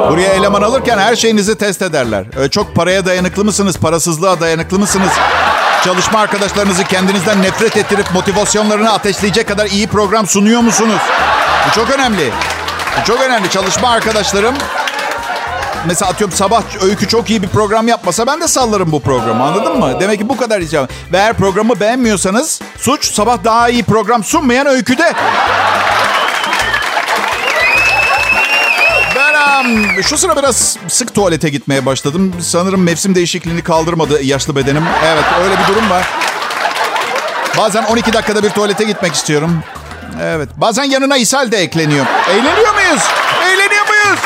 Buraya 0.10 0.34
eleman 0.34 0.62
alırken 0.62 0.98
her 0.98 1.16
şeyinizi 1.16 1.58
test 1.58 1.82
ederler. 1.82 2.26
Öyle 2.38 2.50
çok 2.50 2.76
paraya 2.76 3.06
dayanıklı 3.06 3.46
mısınız? 3.46 3.78
Parasızlığa 3.78 4.40
dayanıklı 4.40 4.80
mısınız? 4.80 5.12
Çalışma 5.84 6.20
arkadaşlarınızı 6.20 6.84
kendinizden 6.84 7.42
nefret 7.42 7.78
ettirip 7.78 8.14
motivasyonlarını 8.14 8.94
ateşleyecek 8.94 9.48
kadar 9.48 9.66
iyi 9.66 9.88
program 9.88 10.28
sunuyor 10.28 10.62
musunuz? 10.62 11.02
Bu 11.68 11.76
çok 11.76 11.90
önemli. 11.92 12.32
Bu 13.00 13.06
çok 13.08 13.22
önemli. 13.22 13.50
Çalışma 13.50 13.90
arkadaşlarım 13.90 14.56
mesela 15.88 16.12
atıyorum 16.12 16.36
sabah 16.36 16.64
öykü 16.82 17.08
çok 17.08 17.30
iyi 17.30 17.42
bir 17.44 17.48
program 17.48 17.88
yapmasa 17.88 18.28
ben 18.28 18.42
de 18.42 18.48
sallarım 18.48 18.92
bu 18.92 19.02
programı 19.02 19.44
anladın 19.44 19.80
mı? 19.80 20.00
Demek 20.00 20.20
ki 20.20 20.30
bu 20.30 20.38
kadar 20.38 20.62
icabı. 20.62 20.88
Ve 21.12 21.18
eğer 21.18 21.34
programı 21.34 21.80
beğenmiyorsanız 21.80 22.62
suç 22.78 23.14
sabah 23.14 23.44
daha 23.44 23.70
iyi 23.70 23.84
program 23.84 24.24
sunmayan 24.24 24.68
öyküde. 24.68 25.14
Ben 29.16 30.02
şu 30.02 30.18
sıra 30.18 30.36
biraz 30.38 30.78
sık 30.88 31.14
tuvalete 31.16 31.50
gitmeye 31.50 31.86
başladım. 31.86 32.34
Sanırım 32.42 32.84
mevsim 32.84 33.16
değişikliğini 33.16 33.64
kaldırmadı 33.64 34.24
yaşlı 34.24 34.56
bedenim. 34.56 34.84
Evet 35.06 35.24
öyle 35.44 35.56
bir 35.60 35.68
durum 35.74 35.90
var. 35.90 36.06
Bazen 37.58 37.84
12 37.84 38.14
dakikada 38.14 38.44
bir 38.44 38.50
tuvalete 38.50 38.84
gitmek 38.84 39.14
istiyorum. 39.14 39.64
Evet. 40.24 40.50
Bazen 40.58 40.84
yanına 40.84 41.18
ishal 41.18 41.52
de 41.52 41.58
ekleniyor. 41.58 42.06
Eğleniyor 42.30 42.74
muyuz? 42.74 43.04
Eğleniyor 43.46 43.88
muyuz? 43.88 44.20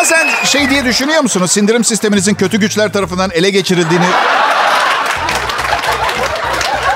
Bazen 0.00 0.28
şey 0.44 0.70
diye 0.70 0.84
düşünüyor 0.84 1.22
musunuz? 1.22 1.50
Sindirim 1.50 1.84
sisteminizin 1.84 2.34
kötü 2.34 2.60
güçler 2.60 2.92
tarafından 2.92 3.30
ele 3.30 3.50
geçirildiğini... 3.50 4.04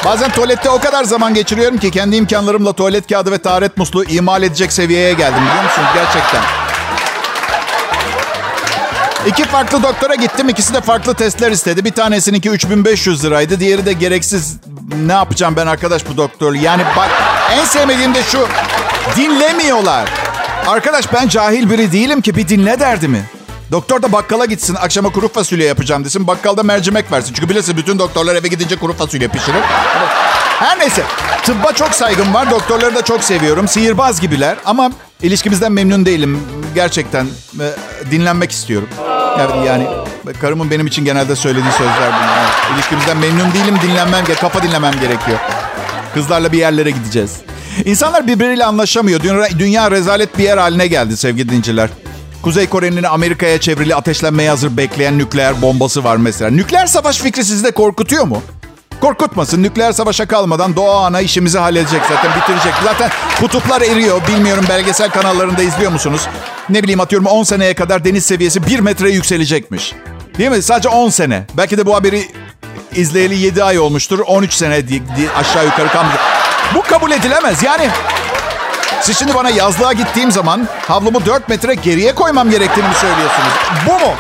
Bazen 0.04 0.30
tuvalette 0.30 0.70
o 0.70 0.80
kadar 0.80 1.04
zaman 1.04 1.34
geçiriyorum 1.34 1.78
ki 1.78 1.90
kendi 1.90 2.16
imkanlarımla 2.16 2.72
tuvalet 2.72 3.08
kağıdı 3.08 3.32
ve 3.32 3.38
taharet 3.38 3.76
musluğu 3.76 4.04
imal 4.04 4.42
edecek 4.42 4.72
seviyeye 4.72 5.12
geldim 5.12 5.42
biliyor 5.46 5.64
musunuz? 5.64 5.88
Gerçekten. 5.94 6.40
İki 9.26 9.44
farklı 9.44 9.82
doktora 9.82 10.14
gittim. 10.14 10.48
İkisi 10.48 10.74
de 10.74 10.80
farklı 10.80 11.14
testler 11.14 11.50
istedi. 11.50 11.84
Bir 11.84 11.92
tanesininki 11.92 12.50
3500 12.50 13.24
liraydı. 13.24 13.60
Diğeri 13.60 13.86
de 13.86 13.92
gereksiz. 13.92 14.56
Ne 15.06 15.12
yapacağım 15.12 15.56
ben 15.56 15.66
arkadaş 15.66 16.08
bu 16.08 16.16
doktor? 16.16 16.54
Yani 16.54 16.82
bak 16.96 17.10
en 17.52 17.64
sevmediğim 17.64 18.14
de 18.14 18.22
şu. 18.22 18.48
Dinlemiyorlar. 19.16 20.08
Arkadaş 20.66 21.12
ben 21.12 21.29
cahil 21.29 21.70
biri 21.70 21.92
değilim 21.92 22.20
ki 22.20 22.37
bir 22.37 22.48
dinle 22.48 22.81
derdimi. 22.81 23.24
Doktor 23.70 24.03
da 24.03 24.12
bakkala 24.12 24.44
gitsin 24.44 24.74
akşama 24.74 25.09
kuru 25.09 25.29
fasulye 25.29 25.66
yapacağım 25.66 26.05
desin. 26.05 26.27
Bakkalda 26.27 26.62
mercimek 26.62 27.12
versin. 27.12 27.35
Çünkü 27.35 27.48
bilirsin 27.48 27.77
bütün 27.77 27.98
doktorlar 27.98 28.35
eve 28.35 28.48
gidince 28.48 28.77
kuru 28.77 28.92
fasulye 28.92 29.29
pişirir. 29.29 29.61
Her 30.59 30.79
neyse 30.79 31.03
tıbba 31.44 31.72
çok 31.72 31.94
saygım 31.94 32.35
var. 32.35 32.50
Doktorları 32.50 32.94
da 32.94 33.03
çok 33.03 33.24
seviyorum. 33.24 33.68
Sihirbaz 33.68 34.20
gibiler 34.20 34.57
ama 34.64 34.90
ilişkimizden 35.22 35.72
memnun 35.72 36.07
değilim. 36.07 36.40
Gerçekten 36.74 37.27
e, 37.61 37.66
dinlenmek 38.11 38.53
istiyorum. 38.53 38.88
Yani, 39.38 39.66
yani 39.66 39.87
Karımın 40.40 40.70
benim 40.70 40.87
için 40.87 41.05
genelde 41.05 41.37
söylediği 41.37 41.72
sözler 41.72 42.09
bunlar. 42.09 42.74
İlişkimizden 42.74 43.16
memnun 43.16 43.53
değilim, 43.55 43.79
dinlenmem, 43.83 44.24
kafa 44.40 44.62
dinlemem 44.62 44.92
gerekiyor. 45.00 45.38
Kızlarla 46.14 46.53
bir 46.53 46.59
yerlere 46.59 46.90
gideceğiz. 46.90 47.33
İnsanlar 47.84 48.26
birbiriyle 48.26 48.64
anlaşamıyor. 48.64 49.20
Dünya, 49.58 49.90
rezalet 49.90 50.38
bir 50.38 50.44
yer 50.44 50.58
haline 50.58 50.87
geldi 50.87 51.16
sevgili 51.16 51.48
dinciler. 51.48 51.90
Kuzey 52.42 52.66
Kore'nin 52.66 53.02
Amerika'ya 53.02 53.60
çevrili 53.60 53.94
ateşlenmeye 53.94 54.50
hazır 54.50 54.76
bekleyen 54.76 55.18
nükleer 55.18 55.62
bombası 55.62 56.04
var 56.04 56.16
mesela. 56.16 56.50
Nükleer 56.50 56.87
savaş 56.87 57.18
fikri 57.18 57.44
sizi 57.44 57.64
de 57.64 57.70
korkutuyor 57.70 58.24
mu? 58.24 58.42
Korkutmasın. 59.00 59.62
Nükleer 59.62 59.92
savaşa 59.92 60.26
kalmadan 60.26 60.76
doğa 60.76 61.06
ana 61.06 61.20
işimizi 61.20 61.58
halledecek 61.58 62.02
zaten 62.08 62.30
bitirecek. 62.40 62.72
Zaten 62.84 63.10
kutuplar 63.40 63.82
eriyor. 63.82 64.20
Bilmiyorum 64.28 64.64
belgesel 64.68 65.10
kanallarında 65.10 65.62
izliyor 65.62 65.92
musunuz? 65.92 66.28
Ne 66.68 66.82
bileyim 66.82 67.00
atıyorum 67.00 67.26
10 67.26 67.42
seneye 67.42 67.74
kadar 67.74 68.04
deniz 68.04 68.24
seviyesi 68.24 68.66
1 68.66 68.80
metre 68.80 69.10
yükselecekmiş. 69.10 69.92
Değil 70.38 70.50
mi? 70.50 70.62
Sadece 70.62 70.88
10 70.88 71.08
sene. 71.08 71.46
Belki 71.56 71.78
de 71.78 71.87
bu 71.87 71.94
haberi 71.94 72.22
izleyeli 72.94 73.38
7 73.38 73.64
ay 73.64 73.78
olmuştur. 73.78 74.18
13 74.18 74.52
sene 74.52 74.82
aşağı 75.37 75.64
yukarı 75.64 75.88
kalmış. 75.88 76.14
Bu 76.74 76.83
kabul 76.83 77.11
edilemez. 77.11 77.62
Yani 77.62 77.88
siz 79.03 79.18
şimdi 79.18 79.35
bana 79.35 79.50
yazlığa 79.50 79.92
gittiğim 79.92 80.33
zaman 80.33 80.68
havlumu 80.88 81.27
4 81.27 81.48
metre 81.48 81.74
geriye 81.74 82.14
koymam 82.14 82.50
gerektiğini 82.50 82.88
mi 82.88 82.94
söylüyorsunuz? 82.94 83.53
Bu 83.87 83.92
mu? 83.92 84.14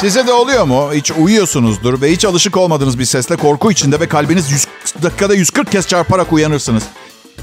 Size 0.00 0.26
de 0.26 0.32
oluyor 0.32 0.64
mu? 0.64 0.90
Hiç 0.94 1.10
uyuyorsunuzdur 1.10 2.00
ve 2.00 2.12
hiç 2.12 2.24
alışık 2.24 2.56
olmadığınız 2.56 2.98
bir 2.98 3.04
sesle 3.04 3.36
korku 3.36 3.72
içinde 3.72 4.00
ve 4.00 4.08
kalbiniz 4.08 4.50
100 4.50 4.66
dakikada 5.02 5.34
140 5.34 5.72
kez 5.72 5.88
çarparak 5.88 6.32
uyanırsınız. 6.32 6.82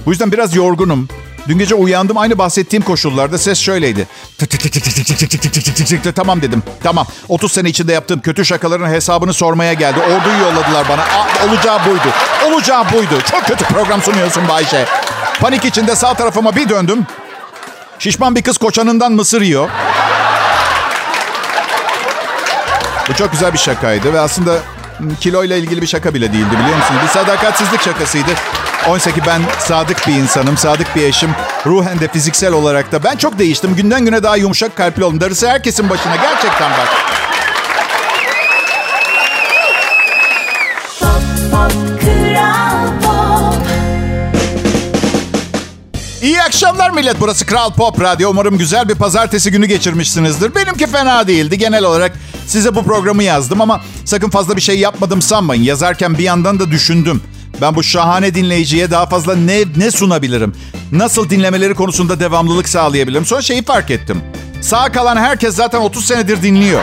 Bu 0.06 0.12
yüzden 0.12 0.32
biraz 0.32 0.56
yorgunum. 0.56 1.08
Dün 1.48 1.58
gece 1.58 1.76
uyandım 1.76 2.18
aynı 2.18 2.38
bahsettiğim 2.38 2.84
koşullarda 2.84 3.38
ses 3.38 3.60
şöyleydi. 3.60 4.08
Tamam 6.16 6.42
dedim. 6.42 6.64
Tamam. 6.84 7.08
30 7.30 7.52
sene 7.52 7.70
içinde 7.70 7.94
yaptığım 7.94 8.22
kötü 8.22 8.46
şakaların 8.46 8.90
hesabını 8.90 9.34
sormaya 9.34 9.74
geldi. 9.74 10.00
Orduyu 10.00 10.40
yolladılar 10.42 10.90
bana. 10.90 11.02
Aa, 11.02 11.48
olacağı 11.48 11.80
buydu. 11.86 12.08
Olacağı 12.48 12.92
buydu. 12.92 13.22
Çok 13.32 13.46
kötü 13.46 13.64
program 13.66 14.02
sunuyorsun 14.02 14.48
Bayşe. 14.48 14.86
Panik 15.40 15.66
içinde 15.66 15.96
sağ 15.96 16.14
tarafıma 16.14 16.56
bir 16.56 16.70
döndüm. 16.70 17.06
Şişman 18.00 18.36
bir 18.36 18.42
kız 18.42 18.58
koçanından 18.58 19.12
mısır 19.12 19.42
yiyor. 19.42 19.70
Bu 23.10 23.14
çok 23.14 23.32
güzel 23.32 23.54
bir 23.54 23.58
şakaydı 23.58 24.14
ve 24.14 24.20
aslında 24.20 24.60
kiloyla 25.20 25.56
ilgili 25.56 25.82
bir 25.82 25.88
şaka 25.88 26.14
bile 26.14 26.34
değildi 26.34 26.52
biliyor 26.52 26.78
musunuz? 26.78 27.02
Bir 27.04 27.08
sadakatsizlik 27.08 27.82
şakasıydı. 27.82 28.32
Oysa 28.90 29.12
ki 29.12 29.22
ben 29.28 29.42
sadık 29.60 30.08
bir 30.08 30.14
insanım, 30.14 30.58
sadık 30.58 30.96
bir 30.96 31.04
eşim. 31.04 31.30
Ruhen 31.66 32.00
de 32.00 32.08
fiziksel 32.08 32.54
olarak 32.54 32.92
da. 32.92 33.04
Ben 33.04 33.16
çok 33.16 33.40
değiştim. 33.40 33.76
Günden 33.76 34.06
güne 34.06 34.24
daha 34.24 34.38
yumuşak 34.38 34.76
kalpli 34.76 35.04
oldum. 35.04 35.22
Darısı 35.22 35.50
herkesin 35.50 35.90
başına. 35.90 36.16
Gerçekten 36.16 36.72
bak. 36.72 36.88
Akşamlar 46.56 46.90
millet. 46.90 47.20
Burası 47.20 47.46
Kral 47.46 47.74
Pop 47.74 48.02
Radyo. 48.02 48.30
Umarım 48.30 48.58
güzel 48.58 48.90
bir 48.90 48.96
pazartesi 48.96 49.52
günü 49.52 49.66
geçirmişsinizdir. 49.66 50.56
Benimki 50.56 50.88
fena 50.88 51.28
değildi. 51.28 51.58
Genel 51.58 51.84
olarak 51.84 52.12
size 52.48 52.76
bu 52.76 52.84
programı 52.84 53.24
yazdım 53.24 53.62
ama 53.62 53.82
sakın 54.06 54.30
fazla 54.30 54.56
bir 54.56 54.62
şey 54.62 54.80
yapmadım 54.80 55.22
sanmayın. 55.22 55.64
Yazarken 55.64 56.18
bir 56.18 56.24
yandan 56.24 56.60
da 56.60 56.72
düşündüm. 56.72 57.22
Ben 57.62 57.76
bu 57.76 57.84
şahane 57.84 58.36
dinleyiciye 58.36 58.92
daha 58.92 59.06
fazla 59.06 59.36
ne, 59.36 59.64
ne 59.78 59.92
sunabilirim? 59.92 60.56
Nasıl 60.92 61.30
dinlemeleri 61.30 61.74
konusunda 61.76 62.20
devamlılık 62.20 62.70
sağlayabilirim? 62.70 63.26
Sonra 63.26 63.42
şeyi 63.42 63.64
fark 63.64 63.92
ettim. 63.92 64.22
Sağ 64.62 64.92
kalan 64.92 65.18
herkes 65.18 65.56
zaten 65.56 65.80
30 65.80 66.06
senedir 66.06 66.42
dinliyor. 66.42 66.82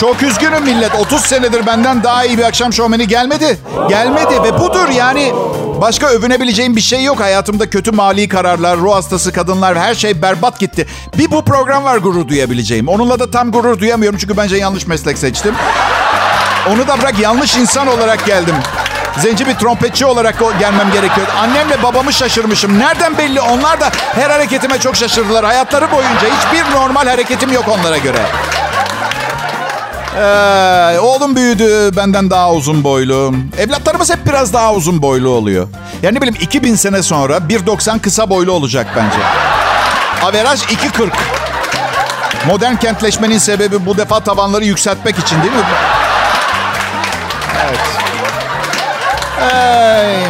Çok 0.00 0.22
üzgünüm 0.22 0.62
millet. 0.64 0.94
30 0.94 1.20
senedir 1.20 1.66
benden 1.66 2.04
daha 2.04 2.24
iyi 2.24 2.38
bir 2.38 2.44
akşam 2.44 2.72
şovmeni 2.72 3.08
gelmedi. 3.08 3.58
Gelmedi 3.88 4.42
ve 4.42 4.58
budur 4.58 4.88
yani. 4.88 5.32
Başka 5.80 6.06
övünebileceğim 6.06 6.76
bir 6.76 6.80
şey 6.80 7.04
yok. 7.04 7.20
Hayatımda 7.20 7.70
kötü 7.70 7.90
mali 7.92 8.28
kararlar, 8.28 8.78
ruh 8.78 8.94
hastası 8.94 9.32
kadınlar, 9.32 9.78
her 9.78 9.94
şey 9.94 10.22
berbat 10.22 10.60
gitti. 10.60 10.86
Bir 11.18 11.30
bu 11.30 11.44
program 11.44 11.84
var 11.84 11.96
gurur 11.96 12.28
duyabileceğim. 12.28 12.88
Onunla 12.88 13.18
da 13.18 13.30
tam 13.30 13.52
gurur 13.52 13.78
duyamıyorum 13.78 14.18
çünkü 14.18 14.36
bence 14.36 14.56
yanlış 14.56 14.86
meslek 14.86 15.18
seçtim. 15.18 15.54
Onu 16.70 16.88
da 16.88 16.98
bırak 16.98 17.18
yanlış 17.18 17.56
insan 17.56 17.86
olarak 17.86 18.26
geldim. 18.26 18.54
Zenci 19.18 19.46
bir 19.46 19.54
trompetçi 19.54 20.06
olarak 20.06 20.38
gelmem 20.60 20.92
gerekiyor. 20.92 21.26
Annemle 21.38 21.82
babamı 21.82 22.12
şaşırmışım. 22.12 22.78
Nereden 22.78 23.18
belli? 23.18 23.40
Onlar 23.40 23.80
da 23.80 23.90
her 24.14 24.30
hareketime 24.30 24.78
çok 24.78 24.96
şaşırdılar. 24.96 25.44
Hayatları 25.44 25.92
boyunca 25.92 26.28
hiçbir 26.36 26.74
normal 26.74 27.06
hareketim 27.06 27.52
yok 27.52 27.64
onlara 27.68 27.98
göre. 27.98 28.18
Ee, 30.16 30.98
oğlum 30.98 31.36
büyüdü, 31.36 31.96
benden 31.96 32.30
daha 32.30 32.52
uzun 32.52 32.84
boylu. 32.84 33.34
Evlatlarımız 33.58 34.10
hep 34.10 34.26
biraz 34.26 34.52
daha 34.52 34.72
uzun 34.74 35.02
boylu 35.02 35.28
oluyor. 35.28 35.68
Yani 36.02 36.14
ne 36.16 36.20
bileyim 36.20 36.38
2000 36.40 36.74
sene 36.74 37.02
sonra 37.02 37.36
1.90 37.36 37.98
kısa 38.00 38.30
boylu 38.30 38.52
olacak 38.52 38.86
bence. 38.96 39.16
Averaj 40.24 40.62
2.40. 40.62 41.10
Modern 42.46 42.76
kentleşmenin 42.76 43.38
sebebi 43.38 43.86
bu 43.86 43.96
defa 43.96 44.20
tavanları 44.20 44.64
yükseltmek 44.64 45.18
için 45.18 45.42
değil 45.42 45.52
mi? 45.52 45.58
Evet. 47.66 47.80
Hey. 49.38 50.24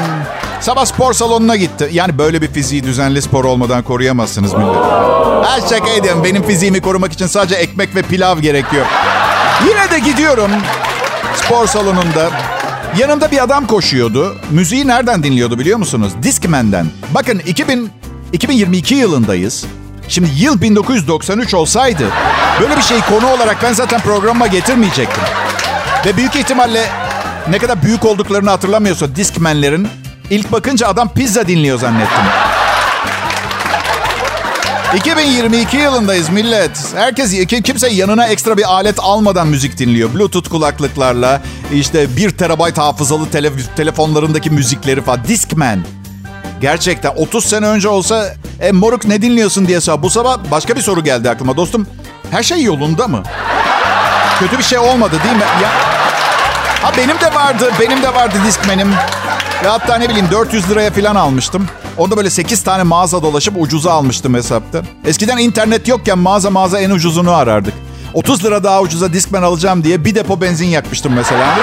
Sabah 0.61 0.85
spor 0.85 1.13
salonuna 1.13 1.57
gitti. 1.57 1.89
Yani 1.93 2.19
böyle 2.19 2.43
bir 2.43 2.49
fiziği 2.49 2.85
düzenli 2.85 3.23
spor 3.23 3.45
olmadan 3.45 3.83
koruyamazsınız 3.83 4.55
millet. 4.55 4.77
Ha 5.45 5.59
şaka 5.71 5.91
ediyorum. 5.91 6.25
Benim 6.25 6.43
fiziğimi 6.43 6.81
korumak 6.81 7.13
için 7.13 7.27
sadece 7.27 7.55
ekmek 7.55 7.97
ve 7.97 8.03
pilav 8.03 8.39
gerekiyor. 8.39 8.87
Yine 9.63 9.91
de 9.91 9.99
gidiyorum 9.99 10.51
spor 11.37 11.67
salonunda. 11.67 12.31
Yanımda 12.99 13.31
bir 13.31 13.43
adam 13.43 13.67
koşuyordu. 13.67 14.37
Müziği 14.51 14.87
nereden 14.87 15.23
dinliyordu 15.23 15.59
biliyor 15.59 15.79
musunuz? 15.79 16.13
Discman'den. 16.23 16.87
Bakın 17.15 17.39
2000, 17.39 17.91
2022 18.33 18.95
yılındayız. 18.95 19.65
Şimdi 20.09 20.31
yıl 20.37 20.61
1993 20.63 21.55
olsaydı 21.55 22.05
böyle 22.61 22.77
bir 22.77 22.83
şey 22.83 23.01
konu 23.01 23.27
olarak 23.31 23.63
ben 23.63 23.73
zaten 23.73 24.01
programa 24.01 24.47
getirmeyecektim. 24.47 25.23
Ve 26.07 26.17
büyük 26.17 26.37
ihtimalle 26.37 26.87
ne 27.51 27.59
kadar 27.59 27.83
büyük 27.83 28.05
olduklarını 28.05 28.51
hatırlamıyorsa 28.51 29.17
Discman'lerin 29.17 29.89
ilk 30.31 30.53
bakınca 30.53 30.89
adam 30.89 31.09
pizza 31.09 31.49
dinliyor 31.49 31.79
zannettim. 31.79 32.25
2022 34.97 35.77
yılındayız 35.77 36.29
millet. 36.29 36.95
Herkes 36.95 37.47
kimse 37.47 37.89
yanına 37.89 38.27
ekstra 38.27 38.57
bir 38.57 38.73
alet 38.73 38.97
almadan 38.99 39.47
müzik 39.47 39.79
dinliyor. 39.79 40.15
Bluetooth 40.15 40.49
kulaklıklarla 40.49 41.43
işte 41.73 42.17
1 42.17 42.31
terabayt 42.31 42.79
hafızalı 42.79 43.31
tele, 43.31 43.51
telefonlarındaki 43.77 44.51
müzikleri 44.51 45.03
falan. 45.03 45.25
Discman. 45.25 45.85
Gerçekten 46.61 47.11
30 47.17 47.45
sene 47.45 47.67
önce 47.67 47.89
olsa 47.89 48.35
e, 48.61 48.73
moruk 48.73 49.05
ne 49.05 49.23
dinliyorsun 49.23 49.69
diye 49.69 49.81
sor. 49.81 50.03
Bu 50.03 50.11
sabah 50.11 50.39
başka 50.51 50.77
bir 50.77 50.83
soru 50.83 51.05
geldi 51.05 51.31
aklıma. 51.31 51.57
Dostum 51.57 51.87
her 52.31 52.43
şey 52.43 52.63
yolunda 52.63 53.09
mı? 53.09 53.23
Kötü 54.39 54.59
bir 54.59 54.65
şey 54.65 54.79
olmadı 54.79 55.17
değil 55.25 55.37
mi? 55.37 55.45
Ya, 55.63 55.71
ha 56.83 56.93
benim 56.97 57.21
de 57.21 57.35
vardı. 57.35 57.71
Benim 57.81 58.03
de 58.03 58.15
vardı 58.15 58.35
Discman'im. 58.47 58.91
Ve 59.65 59.69
hatta 59.69 59.97
ne 59.97 60.09
bileyim 60.09 60.29
400 60.31 60.71
liraya 60.71 60.91
falan 60.91 61.15
almıştım. 61.15 61.69
Onda 61.99 62.17
böyle 62.17 62.31
8 62.31 62.63
tane 62.63 62.83
mağaza 62.83 63.23
dolaşıp 63.23 63.55
ucuza 63.59 63.93
almıştım 63.93 64.35
hesapta. 64.35 64.83
Eskiden 65.05 65.39
internet 65.39 65.89
yokken 65.89 66.19
mağaza 66.19 66.51
mağaza 66.51 66.81
en 66.81 66.91
ucuzunu 66.91 67.31
arardık. 67.35 67.75
30 68.15 68.45
lira 68.45 68.65
daha 68.65 68.81
ucuza 68.81 69.13
Discman 69.13 69.43
alacağım 69.43 69.85
diye 69.85 70.05
bir 70.05 70.15
depo 70.15 70.41
benzin 70.41 70.67
yakmıştım 70.67 71.13
mesela. 71.13 71.55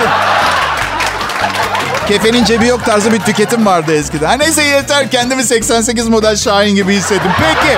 Kefenin 2.07 2.45
cebi 2.45 2.67
yok 2.67 2.85
tarzı 2.85 3.13
bir 3.13 3.19
tüketim 3.19 3.65
vardı 3.65 3.93
eskiden. 3.95 4.27
Ha 4.27 4.33
neyse 4.33 4.63
yeter 4.63 5.11
kendimi 5.11 5.43
88 5.43 6.07
model 6.07 6.35
Şahin 6.35 6.75
gibi 6.75 6.93
hissettim. 6.93 7.31
Peki 7.39 7.77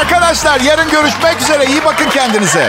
arkadaşlar 0.00 0.60
yarın 0.60 0.90
görüşmek 0.90 1.42
üzere. 1.42 1.66
İyi 1.66 1.84
bakın 1.84 2.10
kendinize. 2.10 2.68